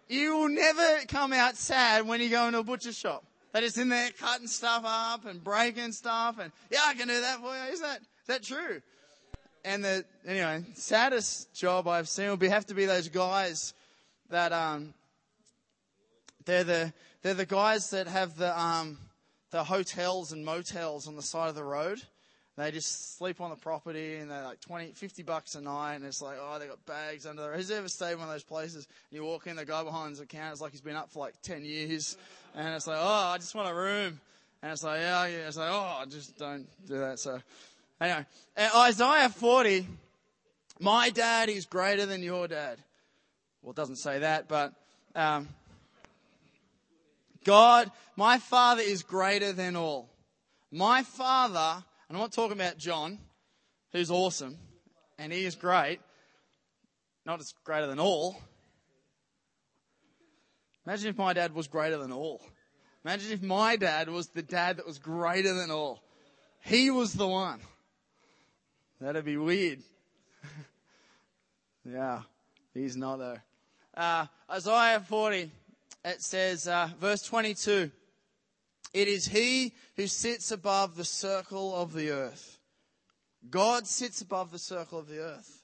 You 0.09 0.37
will 0.37 0.49
never 0.49 1.07
come 1.09 1.33
out 1.33 1.57
sad 1.57 2.07
when 2.07 2.21
you 2.21 2.29
go 2.29 2.47
into 2.47 2.59
a 2.59 2.65
butcher 2.65 2.93
shop. 2.93 3.25
They're 3.53 3.63
just 3.63 3.79
in 3.79 3.89
there 3.89 4.11
cutting 4.19 4.47
stuff 4.47 4.83
up 4.87 5.27
and 5.27 5.43
breaking 5.43 5.93
stuff 5.93 6.39
and, 6.39 6.53
yeah, 6.71 6.81
I 6.87 6.95
can 6.95 7.09
do 7.09 7.21
that 7.21 7.39
for 7.39 7.55
you. 7.55 7.73
Is 7.73 7.81
that, 7.81 7.99
is 8.01 8.27
that 8.29 8.43
true? 8.43 8.81
And 9.65 9.85
the, 9.85 10.05
anyway, 10.27 10.65
saddest 10.75 11.55
job 11.55 11.87
I've 11.87 12.09
seen 12.09 12.31
would 12.31 12.41
be, 12.41 12.49
have 12.49 12.67
to 12.67 12.75
be 12.75 12.87
those 12.87 13.09
guys 13.09 13.75
that, 14.31 14.53
um, 14.53 14.95
they're 16.45 16.65
the, 16.65 16.93
they're 17.23 17.35
the 17.35 17.47
guys 17.47 17.91
that 17.91 18.09
have 18.09 18.37
the, 18.37 18.59
um, 18.59 18.99
the 19.51 19.65
hotels 19.65 20.33
and 20.33 20.45
motels 20.45 21.07
on 21.07 21.15
the 21.15 21.23
side 21.23 21.49
of 21.49 21.55
the 21.55 21.63
road. 21.63 22.03
They 22.57 22.71
just 22.71 23.17
sleep 23.17 23.41
on 23.41 23.49
the 23.49 23.57
property 23.57 24.17
and 24.17 24.31
they're 24.31 24.45
like 24.45 24.61
20, 24.61 24.93
50 24.93 25.23
bucks 25.23 25.55
a 25.55 25.61
night 25.63 25.95
and 25.95 26.05
it's 26.05 26.21
like, 26.21 26.37
oh, 26.39 26.59
they 26.59 26.67
got 26.67 26.85
bags 26.85 27.25
under 27.25 27.43
there. 27.43 27.55
Who's 27.55 27.71
ever 27.71 27.89
stayed 27.89 28.13
in 28.13 28.19
one 28.19 28.29
of 28.29 28.35
those 28.35 28.43
places 28.43 28.87
and 29.11 29.17
you 29.17 29.25
walk 29.25 29.47
in, 29.47 29.57
the 29.57 29.65
guy 29.65 29.83
behind 29.83 30.17
the 30.17 30.27
counter, 30.27 30.53
is 30.53 30.61
like 30.61 30.73
he's 30.73 30.83
been 30.83 30.97
up 30.97 31.11
for 31.11 31.21
like 31.21 31.41
10 31.43 31.65
years 31.65 32.19
and 32.55 32.75
it's 32.75 32.87
like, 32.87 32.99
oh, 33.01 33.31
I 33.33 33.39
just 33.39 33.55
want 33.55 33.71
a 33.71 33.75
room. 33.75 34.21
And 34.63 34.71
it's 34.71 34.85
like, 34.85 35.01
yeah, 35.01 35.27
yeah. 35.27 35.49
It's 35.49 35.57
like, 35.57 35.71
oh, 35.71 36.05
just 36.11 36.37
don't 36.39 36.67
do 36.87 36.99
that. 36.99 37.19
So 37.19 37.41
anyway, 37.99 38.27
Isaiah 38.77 39.31
40, 39.31 39.87
my 40.79 41.09
dad 41.09 41.49
is 41.49 41.65
greater 41.65 42.05
than 42.05 42.23
your 42.23 42.49
dad. 42.49 42.77
Well, 43.63 43.71
it 43.71 43.77
doesn't 43.77 43.97
say 43.97 44.19
that, 44.19 44.47
but, 44.47 44.75
um, 45.15 45.49
God, 47.45 47.91
my 48.15 48.39
father 48.39 48.83
is 48.83 49.03
greater 49.03 49.53
than 49.53 49.75
all. 49.75 50.11
My 50.71 51.03
father 51.03 51.83
I'm 52.13 52.19
not 52.19 52.33
talking 52.33 52.53
about 52.53 52.77
John, 52.77 53.19
who's 53.93 54.11
awesome, 54.11 54.59
and 55.19 55.33
he 55.33 55.47
is 55.47 55.55
great, 55.55 55.99
not 57.25 57.41
as 57.41 57.55
greater 57.65 57.87
than 57.87 57.99
all. 57.99 58.37
Imagine 60.85 61.09
if 61.09 61.17
my 61.17 61.33
dad 61.33 61.55
was 61.55 61.69
greater 61.69 61.97
than 61.97 62.13
all. 62.13 62.43
Imagine 63.03 63.33
if 63.33 63.41
my 63.41 63.77
dad 63.77 64.11
was 64.11 64.29
the 64.29 64.43
dad 64.43 64.77
that 64.77 64.87
was 64.87 64.99
greater 64.99 65.55
than 65.55 65.71
all. 65.71 66.03
He 66.61 66.91
was 66.91 67.15
the 67.15 67.27
one. 67.27 67.61
That'd 69.01 69.25
be 69.25 69.39
weird. 69.39 69.79
yeah, 71.91 72.21
he's 72.75 72.95
not 72.95 73.21
though. 73.21 73.39
Uh, 73.97 74.27
Isaiah 74.51 75.01
40, 75.01 75.51
it 76.05 76.21
says, 76.23 76.69
uh, 76.69 76.91
verse 77.01 77.23
22. 77.23 77.91
It 78.93 79.09
is 79.09 79.27
he 79.27 79.75
who 79.97 80.07
sits 80.07 80.51
above 80.51 80.97
the 80.97 81.05
circle 81.05 81.75
of 81.75 81.93
the 81.93 82.11
earth. 82.11 82.59
God 83.49 83.87
sits 83.87 84.21
above 84.21 84.51
the 84.53 84.59
circle 84.59 84.99
of 84.99 85.09
the 85.09 85.21
earth. 85.21 85.63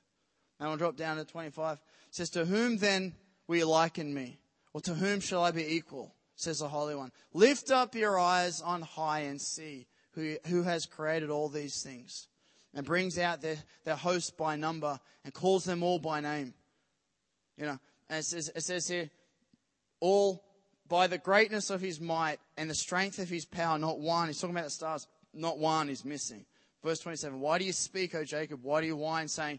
Now 0.59 0.69
we'll 0.69 0.79
drop 0.79 0.97
down 0.97 1.19
to 1.19 1.25
25. 1.25 1.77
It 1.77 2.15
says, 2.15 2.31
To 2.31 2.45
whom 2.45 2.79
then 2.79 3.15
will 3.47 3.57
you 3.57 3.67
liken 3.67 4.13
me? 4.13 4.41
Or 4.73 4.81
to 4.83 4.95
whom 4.95 5.21
shall 5.21 5.43
I 5.43 5.51
be 5.51 5.75
equal? 5.77 6.15
Says 6.37 6.61
the 6.61 6.69
Holy 6.69 6.95
One. 6.95 7.13
Lift 7.33 7.71
up 7.71 7.95
your 7.95 8.19
eyes 8.19 8.61
on 8.61 8.83
high 8.83 9.21
and 9.21 9.41
see 9.41 9.87
who, 10.13 10.37
who 10.47 10.63
has 10.63 10.87
created 10.87 11.31
all 11.31 11.49
these 11.49 11.83
things 11.83 12.29
and 12.75 12.87
brings 12.87 13.19
out 13.19 13.41
their, 13.41 13.57
their 13.85 13.97
host 13.97 14.37
by 14.37 14.57
number 14.57 14.99
and 15.25 15.35
calls 15.35 15.65
them 15.65 15.83
all 15.83 15.99
by 15.99 16.21
name. 16.21 16.55
You 17.57 17.67
know, 17.67 17.79
and 18.09 18.21
it 18.21 18.25
says, 18.25 18.51
it 18.55 18.63
says 18.63 18.89
here, 18.89 19.11
all 20.01 20.45
by 20.89 21.07
the 21.07 21.19
greatness 21.19 21.71
of 21.71 21.81
his 21.81 22.01
might 22.01 22.39
and 22.57 22.69
the 22.69 22.75
strength 22.75 23.19
of 23.19 23.29
his 23.29 23.45
power, 23.45 23.79
not 23.79 23.99
one, 23.99 24.29
he's 24.29 24.41
talking 24.41 24.55
about 24.55 24.65
the 24.65 24.71
stars, 24.71 25.07
not 25.35 25.59
one 25.59 25.89
is 25.89 26.05
missing. 26.05 26.45
Verse 26.83 27.01
27, 27.01 27.41
why 27.41 27.59
do 27.59 27.65
you 27.65 27.73
speak, 27.73 28.15
O 28.15 28.25
Jacob? 28.25 28.61
Why 28.63 28.81
do 28.81 28.87
you 28.87 28.97
whine 28.97 29.29
saying, 29.29 29.59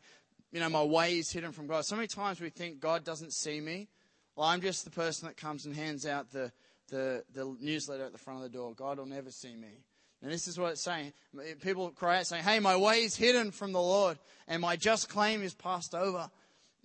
you 0.51 0.59
know, 0.59 0.69
my 0.69 0.83
way 0.83 1.17
is 1.17 1.31
hidden 1.31 1.51
from 1.51 1.67
God? 1.67 1.85
So 1.85 1.95
many 1.95 2.07
times 2.07 2.39
we 2.39 2.49
think 2.49 2.79
God 2.79 3.03
doesn't 3.03 3.33
see 3.33 3.59
me. 3.59 3.87
Well, 4.35 4.47
I'm 4.47 4.61
just 4.61 4.85
the 4.85 4.91
person 4.91 5.27
that 5.27 5.37
comes 5.37 5.65
and 5.65 5.75
hands 5.75 6.05
out 6.05 6.31
the, 6.31 6.51
the, 6.89 7.23
the 7.33 7.55
newsletter 7.59 8.05
at 8.05 8.13
the 8.13 8.17
front 8.17 8.43
of 8.43 8.43
the 8.43 8.57
door. 8.57 8.73
God 8.73 8.97
will 8.97 9.05
never 9.05 9.31
see 9.31 9.55
me. 9.55 9.83
And 10.21 10.31
this 10.31 10.47
is 10.47 10.57
what 10.57 10.71
it's 10.71 10.81
saying. 10.81 11.13
People 11.61 11.89
cry 11.91 12.19
out 12.19 12.27
saying, 12.27 12.43
hey, 12.43 12.59
my 12.59 12.75
way 12.75 13.03
is 13.03 13.15
hidden 13.15 13.51
from 13.51 13.71
the 13.71 13.81
Lord 13.81 14.17
and 14.47 14.61
my 14.61 14.75
just 14.75 15.09
claim 15.09 15.43
is 15.43 15.53
passed 15.53 15.95
over. 15.95 16.29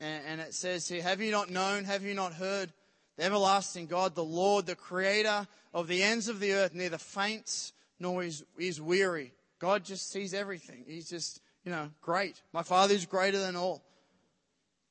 And, 0.01 0.25
and 0.27 0.41
it 0.41 0.55
says 0.55 0.89
here, 0.89 1.03
have 1.03 1.21
you 1.21 1.31
not 1.31 1.51
known? 1.51 1.85
Have 1.85 2.03
you 2.03 2.15
not 2.15 2.33
heard? 2.33 2.73
The 3.17 3.25
everlasting 3.25 3.87
God, 3.87 4.15
the 4.15 4.25
Lord, 4.25 4.67
the 4.67 4.75
creator 4.75 5.47
of 5.73 5.89
the 5.89 6.03
ends 6.03 6.29
of 6.29 6.41
the 6.41 6.53
earth, 6.53 6.75
neither 6.75 6.99
faints 6.99 7.73
nor 8.01 8.25
is, 8.25 8.45
is 8.59 8.81
weary. 8.81 9.33
God 9.59 9.85
just 9.85 10.11
sees 10.11 10.35
everything. 10.35 10.85
He's 10.87 11.09
just, 11.09 11.41
you 11.65 11.71
know, 11.71 11.91
great. 12.01 12.41
My 12.53 12.63
Father 12.63 12.95
is 12.95 13.07
greater 13.07 13.39
than 13.39 13.57
all. 13.57 13.83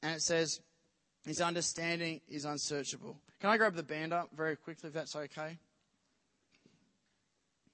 And 0.02 0.16
it 0.16 0.22
says, 0.22 0.62
his 1.26 1.42
understanding 1.42 2.22
is 2.30 2.46
unsearchable. 2.46 3.18
Can 3.40 3.50
I 3.50 3.58
grab 3.58 3.76
the 3.76 3.84
band 3.84 4.14
up 4.14 4.30
very 4.36 4.56
quickly 4.56 4.88
if 4.88 4.94
that's 4.94 5.16
okay? 5.16 5.58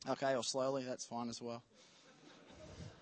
Okay, 0.10 0.36
or 0.36 0.44
slowly, 0.44 0.84
that's 0.84 1.06
fine 1.06 1.30
as 1.30 1.42
well. 1.42 1.62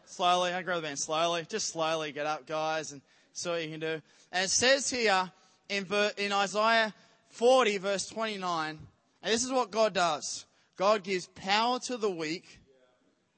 slowly, 0.05 0.51
I 0.51 0.61
grab 0.63 0.77
the 0.77 0.87
band 0.87 0.99
slowly. 0.99 1.45
Just 1.47 1.69
slowly 1.69 2.11
get 2.11 2.25
up, 2.25 2.45
guys, 2.45 2.91
and 2.91 3.01
see 3.33 3.49
what 3.49 3.63
you 3.63 3.69
can 3.69 3.79
do. 3.79 4.01
And 4.31 4.45
it 4.45 4.49
says 4.49 4.89
here 4.89 5.31
in, 5.69 5.85
in 6.17 6.31
Isaiah 6.31 6.93
40, 7.31 7.77
verse 7.77 8.07
29. 8.07 8.79
And 9.21 9.33
this 9.33 9.43
is 9.43 9.51
what 9.51 9.71
God 9.71 9.93
does 9.93 10.45
God 10.77 11.03
gives 11.03 11.27
power 11.27 11.79
to 11.79 11.97
the 11.97 12.09
weak, 12.09 12.59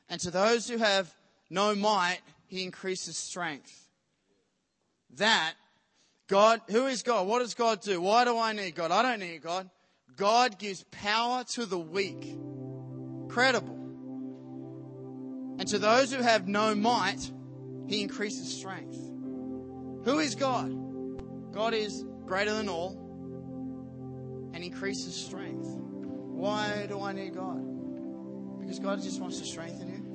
and 0.10 0.19
to 0.21 0.30
those 0.30 0.67
who 0.67 0.78
have 0.78 1.13
no 1.49 1.73
might, 1.73 2.19
he 2.47 2.63
increases 2.63 3.17
strength. 3.17 3.88
That, 5.15 5.54
God, 6.28 6.62
who 6.69 6.88
is 6.88 7.02
God? 7.02 7.28
What 7.28 7.39
does 7.39 7.54
God 7.54 7.82
do? 7.82 8.02
Why 8.02 8.25
do 8.25 8.38
I 8.38 8.54
need 8.54 8.75
God? 8.75 8.91
I 8.91 9.02
don't 9.02 9.19
need 9.19 9.41
God. 9.41 9.69
God 10.17 10.60
gives 10.60 10.84
power 10.91 11.45
to 11.54 11.65
the 11.65 11.80
weak. 11.80 12.38
Credible. 13.30 13.75
And 15.60 15.67
to 15.69 15.80
those 15.80 16.12
who 16.12 16.21
have 16.21 16.47
no 16.47 16.75
might, 16.75 17.32
he 17.88 18.02
increases 18.02 18.54
strength. 18.54 18.97
Who 20.06 20.19
is 20.19 20.36
God? 20.36 21.54
God 21.54 21.73
is 21.73 22.04
greater 22.25 22.54
than 22.54 22.67
all 22.67 22.98
and 24.53 24.63
increases 24.63 25.15
strength. 25.15 25.67
Why 25.67 26.85
do 26.88 27.01
I 27.01 27.12
need 27.12 27.35
God? 27.35 28.59
Because 28.59 28.79
God 28.79 29.01
just 29.01 29.19
wants 29.19 29.39
to 29.39 29.45
strengthen 29.45 29.89
you 29.89 30.09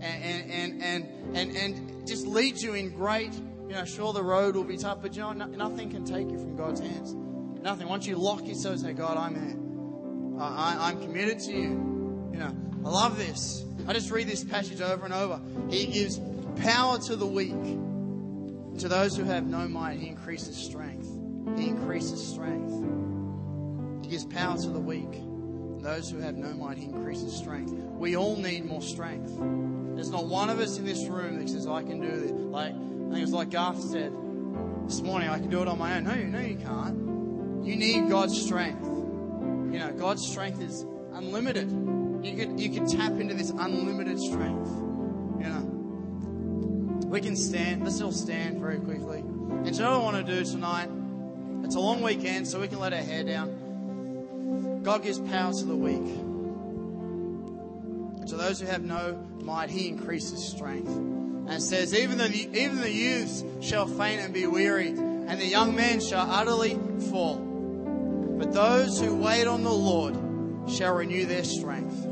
and, 0.00 0.50
and, 0.50 0.82
and, 0.82 1.36
and, 1.36 1.56
and 1.56 2.06
just 2.06 2.26
lead 2.26 2.60
you 2.60 2.74
in 2.74 2.90
great, 2.90 3.34
you 3.34 3.74
know, 3.74 3.84
sure 3.84 4.12
the 4.12 4.22
road 4.22 4.56
will 4.56 4.64
be 4.64 4.76
tough, 4.76 4.98
but 5.02 5.14
you 5.14 5.22
know, 5.22 5.32
nothing 5.32 5.90
can 5.90 6.04
take 6.04 6.30
you 6.30 6.38
from 6.38 6.56
God's 6.56 6.80
hands. 6.80 7.14
Nothing. 7.62 7.88
Once 7.88 8.06
you 8.06 8.16
lock 8.16 8.46
yourself 8.46 8.76
and 8.76 8.82
say, 8.82 8.92
God, 8.94 9.16
I'm 9.18 9.34
here. 9.34 10.42
I, 10.42 10.88
I'm 10.88 11.00
committed 11.02 11.38
to 11.40 11.52
you. 11.52 12.30
You 12.32 12.38
know, 12.38 12.56
I 12.86 12.88
love 12.88 13.18
this. 13.18 13.64
I 13.86 13.92
just 13.92 14.10
read 14.10 14.26
this 14.26 14.42
passage 14.42 14.80
over 14.80 15.04
and 15.04 15.12
over. 15.12 15.40
He 15.68 15.86
gives 15.86 16.18
power 16.56 16.98
to 17.00 17.16
the 17.16 17.26
weak. 17.26 17.78
To 18.80 18.88
those 18.88 19.14
who 19.14 19.24
have 19.24 19.46
no 19.46 19.68
might, 19.68 19.98
He 19.98 20.08
increases 20.08 20.56
strength. 20.56 21.06
He 21.58 21.68
increases 21.68 22.26
strength 22.26 22.72
gives 24.08 24.24
power 24.24 24.56
to 24.56 24.68
the 24.68 24.80
weak. 24.80 25.22
Those 25.82 26.10
who 26.10 26.18
have 26.18 26.36
no 26.36 26.52
might, 26.52 26.76
he 26.76 26.84
increases 26.84 27.34
strength. 27.34 27.72
We 27.72 28.16
all 28.16 28.36
need 28.36 28.66
more 28.66 28.82
strength. 28.82 29.32
There's 29.94 30.10
not 30.10 30.26
one 30.26 30.50
of 30.50 30.60
us 30.60 30.78
in 30.78 30.84
this 30.84 31.06
room 31.06 31.38
that 31.38 31.48
says, 31.48 31.66
I 31.66 31.82
can 31.82 32.00
do 32.00 32.20
this. 32.20 32.30
Like, 32.32 32.74
I 32.74 33.12
think 33.12 33.16
it 33.16 33.20
was 33.22 33.32
like 33.32 33.50
Garth 33.50 33.80
said 33.80 34.12
this 34.86 35.00
morning, 35.02 35.28
I 35.28 35.38
can 35.38 35.50
do 35.50 35.62
it 35.62 35.68
on 35.68 35.78
my 35.78 35.96
own. 35.96 36.04
No, 36.04 36.14
no, 36.14 36.40
you 36.40 36.56
can't. 36.56 37.66
You 37.66 37.76
need 37.76 38.08
God's 38.08 38.40
strength. 38.40 38.84
You 38.84 39.78
know, 39.78 39.92
God's 39.92 40.26
strength 40.26 40.60
is 40.60 40.84
unlimited. 41.12 41.70
You 41.70 42.36
could, 42.36 42.60
you 42.60 42.70
can 42.70 42.86
tap 42.86 43.12
into 43.12 43.34
this 43.34 43.50
unlimited 43.50 44.20
strength. 44.20 44.68
You 45.40 45.48
know, 45.48 47.06
we 47.06 47.20
can 47.20 47.36
stand. 47.36 47.84
Let's 47.84 48.00
all 48.00 48.12
stand 48.12 48.60
very 48.60 48.78
quickly. 48.78 49.20
And 49.20 49.74
so 49.74 49.84
what 49.84 50.00
I 50.00 50.02
want 50.02 50.26
to 50.26 50.34
do 50.34 50.44
tonight, 50.44 50.88
it's 51.64 51.74
a 51.74 51.80
long 51.80 52.02
weekend, 52.02 52.48
so 52.48 52.60
we 52.60 52.68
can 52.68 52.78
let 52.78 52.92
our 52.92 53.00
hair 53.00 53.24
down. 53.24 53.59
God 54.82 55.02
gives 55.02 55.18
power 55.18 55.52
to 55.52 55.64
the 55.64 55.76
weak. 55.76 56.14
To 58.28 58.36
those 58.36 58.60
who 58.60 58.66
have 58.66 58.82
no 58.82 59.14
might, 59.42 59.70
He 59.70 59.88
increases 59.88 60.42
strength. 60.42 60.88
And 60.88 61.62
says, 61.62 61.94
even 61.94 62.16
the, 62.16 62.30
even 62.30 62.80
the 62.80 62.90
youths 62.90 63.44
shall 63.60 63.86
faint 63.86 64.20
and 64.20 64.32
be 64.32 64.46
weary, 64.46 64.88
and 64.88 65.40
the 65.40 65.46
young 65.46 65.74
men 65.74 66.00
shall 66.00 66.30
utterly 66.30 66.78
fall. 67.10 67.36
But 68.38 68.52
those 68.52 69.00
who 69.00 69.16
wait 69.16 69.46
on 69.46 69.64
the 69.64 69.72
Lord 69.72 70.16
shall 70.70 70.94
renew 70.94 71.26
their 71.26 71.44
strength. 71.44 72.06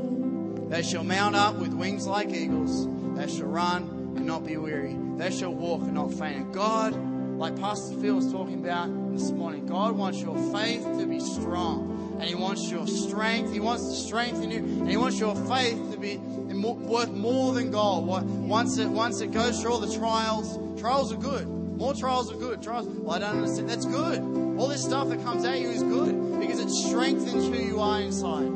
They 0.69 0.83
shall 0.83 1.03
mount 1.03 1.35
up 1.35 1.55
with 1.55 1.73
wings 1.73 2.05
like 2.05 2.29
eagles. 2.29 2.87
They 3.15 3.27
shall 3.27 3.47
run 3.47 4.13
and 4.15 4.25
not 4.25 4.45
be 4.45 4.57
weary. 4.57 4.95
They 5.17 5.31
shall 5.31 5.53
walk 5.53 5.81
and 5.81 5.93
not 5.93 6.13
faint. 6.13 6.35
And 6.35 6.53
God, 6.53 6.93
like 7.37 7.57
Pastor 7.57 7.95
Phil 7.95 8.15
was 8.15 8.31
talking 8.31 8.63
about 8.63 9.13
this 9.13 9.31
morning, 9.31 9.65
God 9.65 9.95
wants 9.95 10.21
your 10.21 10.37
faith 10.53 10.83
to 10.83 11.07
be 11.07 11.19
strong 11.19 11.98
and 12.19 12.23
He 12.23 12.35
wants 12.35 12.69
your 12.69 12.85
strength. 12.85 13.53
He 13.53 13.59
wants 13.59 13.87
to 13.87 13.95
strengthen 13.95 14.51
you, 14.51 14.57
and 14.59 14.89
He 14.89 14.97
wants 14.97 15.17
your 15.19 15.35
faith 15.35 15.91
to 15.91 15.97
be 15.97 16.17
worth 16.17 17.11
more 17.11 17.53
than 17.53 17.71
gold. 17.71 18.05
Once 18.05 18.77
it 18.77 18.89
once 18.89 19.21
it 19.21 19.31
goes 19.31 19.61
through 19.61 19.71
all 19.71 19.79
the 19.79 19.95
trials, 19.97 20.59
trials 20.79 21.13
are 21.13 21.17
good. 21.17 21.47
More 21.47 21.93
trials 21.93 22.29
are 22.29 22.35
good. 22.35 22.61
Trials, 22.61 22.87
well, 22.87 23.15
I 23.15 23.19
don't 23.19 23.37
understand. 23.37 23.69
That's 23.69 23.85
good. 23.85 24.19
All 24.59 24.67
this 24.67 24.83
stuff 24.83 25.07
that 25.09 25.23
comes 25.23 25.45
at 25.45 25.59
you 25.59 25.69
is 25.69 25.81
good 25.81 26.41
because 26.41 26.59
it 26.59 26.69
strengthens 26.69 27.47
who 27.47 27.55
you 27.55 27.79
are 27.79 28.01
inside. 28.01 28.51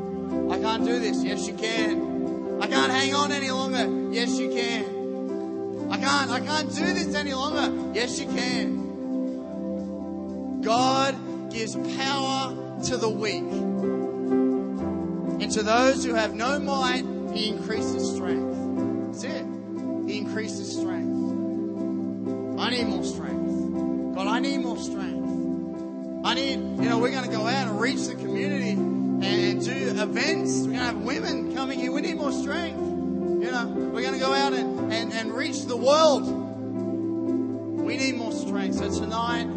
I 0.52 0.58
can't 0.58 0.84
do 0.84 0.98
this. 0.98 1.24
Yes, 1.24 1.48
you 1.48 1.54
can. 1.54 2.60
I 2.62 2.66
can't 2.66 2.92
hang 2.92 3.14
on 3.14 3.32
any 3.32 3.50
longer. 3.50 4.12
Yes, 4.12 4.38
you 4.38 4.50
can. 4.50 5.90
I 5.90 5.96
can't. 5.96 6.30
I 6.30 6.40
can't 6.40 6.68
do 6.68 6.92
this 6.92 7.14
any 7.14 7.32
longer. 7.32 7.72
Yes, 7.94 8.20
you 8.20 8.26
can. 8.26 8.84
God 10.60 11.14
gives 11.50 11.76
power 11.96 12.63
to 12.86 12.96
the 12.98 13.08
weak. 13.08 13.42
And 15.42 15.50
to 15.52 15.62
those 15.62 16.04
who 16.04 16.12
have 16.14 16.34
no 16.34 16.58
might, 16.58 17.04
he 17.32 17.48
increases 17.48 18.14
strength. 18.14 18.54
That's 19.06 19.24
it. 19.24 19.46
He 20.06 20.18
increases 20.18 20.76
strength. 20.76 21.14
I 22.60 22.70
need 22.70 22.86
more 22.86 23.04
strength. 23.04 24.14
God, 24.14 24.26
I 24.26 24.38
need 24.38 24.58
more 24.58 24.76
strength. 24.76 26.24
I 26.26 26.34
need, 26.34 26.58
you 26.58 26.88
know, 26.88 26.98
we're 26.98 27.10
going 27.10 27.24
to 27.24 27.30
go 27.30 27.46
out 27.46 27.68
and 27.68 27.80
reach 27.80 28.06
the 28.06 28.16
community 28.16 28.70
and 28.72 29.64
do 29.64 29.72
events. 29.72 30.58
We're 30.60 30.66
going 30.66 30.78
to 30.78 30.84
have 30.84 30.96
women 30.98 31.54
coming 31.54 31.78
here. 31.78 31.90
We 31.90 32.02
need 32.02 32.16
more 32.16 32.32
strength. 32.32 32.80
You 32.80 33.50
know, 33.50 33.66
we're 33.66 34.02
going 34.02 34.14
to 34.14 34.20
go 34.20 34.32
out 34.32 34.52
and, 34.52 34.92
and, 34.92 35.12
and 35.12 35.32
reach 35.32 35.64
the 35.64 35.76
world. 35.76 36.26
We 37.82 37.96
need 37.96 38.16
more 38.16 38.32
strength. 38.32 38.76
So 38.76 38.90
tonight, 39.00 39.48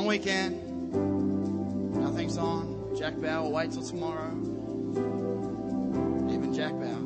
long 0.00 0.08
weekend. 0.08 1.92
Nothing's 1.94 2.38
on. 2.38 2.96
Jack 2.96 3.20
Bauer 3.20 3.42
will 3.42 3.52
wait 3.52 3.70
till 3.70 3.82
tomorrow. 3.82 4.30
Even 6.32 6.54
Jack 6.54 6.72
Bauer. 6.72 7.04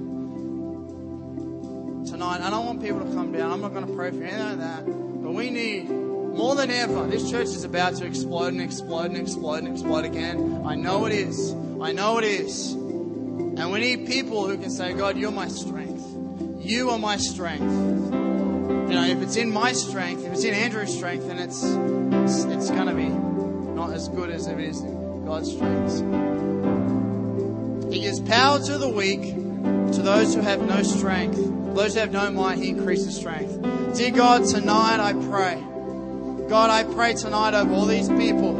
Tonight, 2.06 2.40
I 2.40 2.50
don't 2.50 2.66
want 2.66 2.80
people 2.80 3.00
to 3.00 3.12
come 3.12 3.32
down. 3.32 3.50
I'm 3.50 3.60
not 3.60 3.74
going 3.74 3.84
to 3.84 3.92
pray 3.94 4.12
for 4.12 4.22
anything 4.22 4.38
like 4.38 4.58
that. 4.58 4.86
But 4.86 5.32
we 5.32 5.50
need, 5.50 5.90
more 5.90 6.54
than 6.54 6.70
ever, 6.70 7.08
this 7.08 7.28
church 7.28 7.48
is 7.48 7.64
about 7.64 7.96
to 7.96 8.06
explode 8.06 8.52
and 8.52 8.62
explode 8.62 9.06
and 9.06 9.16
explode 9.16 9.64
and 9.64 9.72
explode 9.72 10.04
again. 10.04 10.62
I 10.64 10.76
know 10.76 11.06
it 11.06 11.12
is. 11.12 11.52
I 11.80 11.90
know 11.90 12.18
it 12.18 12.24
is. 12.24 12.74
And 12.74 13.72
we 13.72 13.80
need 13.80 14.06
people 14.06 14.46
who 14.46 14.56
can 14.56 14.70
say, 14.70 14.92
God, 14.92 15.16
you're 15.18 15.32
my 15.32 15.48
strength. 15.48 16.06
You 16.60 16.90
are 16.90 16.98
my 16.98 17.16
strength. 17.16 17.62
You 17.64 18.94
know, 19.00 19.04
if 19.04 19.20
it's 19.20 19.34
in 19.34 19.50
my 19.50 19.72
strength, 19.72 20.24
if 20.24 20.34
it's 20.34 20.44
in 20.44 20.54
Andrew's 20.54 20.94
strength, 20.94 21.26
then 21.26 21.40
it's 21.40 21.64
it's, 22.24 22.44
it's 22.44 22.70
going 22.70 22.86
to 22.86 22.94
be 22.94 23.08
not 23.74 23.92
as 23.92 24.08
good 24.08 24.30
as 24.30 24.46
it 24.46 24.58
is 24.58 24.80
God's 24.80 25.52
strength. 25.52 26.00
He 27.92 28.00
gives 28.00 28.20
power 28.20 28.58
to 28.60 28.78
the 28.78 28.88
weak, 28.88 29.20
to 29.20 30.02
those 30.02 30.34
who 30.34 30.40
have 30.40 30.62
no 30.62 30.82
strength. 30.82 31.36
Those 31.74 31.94
who 31.94 32.00
have 32.00 32.12
no 32.12 32.30
might, 32.30 32.58
He 32.58 32.70
increases 32.70 33.16
strength. 33.16 33.60
Dear 33.96 34.10
God, 34.12 34.46
tonight 34.46 35.00
I 35.00 35.12
pray. 35.12 35.62
God, 36.48 36.70
I 36.70 36.84
pray 36.84 37.14
tonight 37.14 37.52
over 37.52 37.74
all 37.74 37.86
these 37.86 38.08
people. 38.08 38.54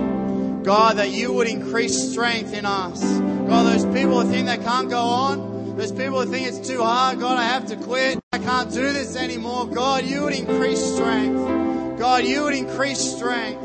God, 0.63 0.99
that 0.99 1.11
you 1.11 1.33
would 1.33 1.49
increase 1.49 2.11
strength 2.13 2.53
in 2.53 2.67
us. 2.67 3.03
God, 3.03 3.65
those 3.65 3.87
people 3.95 4.21
who 4.21 4.31
think 4.31 4.47
they 4.47 4.59
can't 4.59 4.91
go 4.91 5.01
on, 5.01 5.77
those 5.77 5.93
people 5.93 6.21
who 6.23 6.31
think 6.31 6.47
it's 6.47 6.67
too 6.67 6.83
hard, 6.83 7.19
God, 7.19 7.39
I 7.39 7.45
have 7.45 7.67
to 7.67 7.77
quit. 7.77 8.19
I 8.33 8.39
can't 8.39 8.71
do 8.71 8.93
this 8.93 9.17
anymore. 9.17 9.67
God, 9.67 10.05
you 10.05 10.25
would 10.25 10.35
increase 10.35 10.83
strength. 10.95 11.64
God, 11.99 12.25
you 12.25 12.43
would 12.43 12.55
increase 12.55 12.99
strength. 12.99 13.63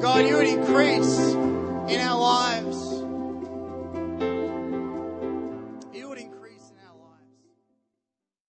God, 0.00 0.24
you 0.26 0.36
would 0.36 0.46
increase 0.46 1.18
in 1.18 2.00
our 2.00 2.18
lives. 2.18 2.67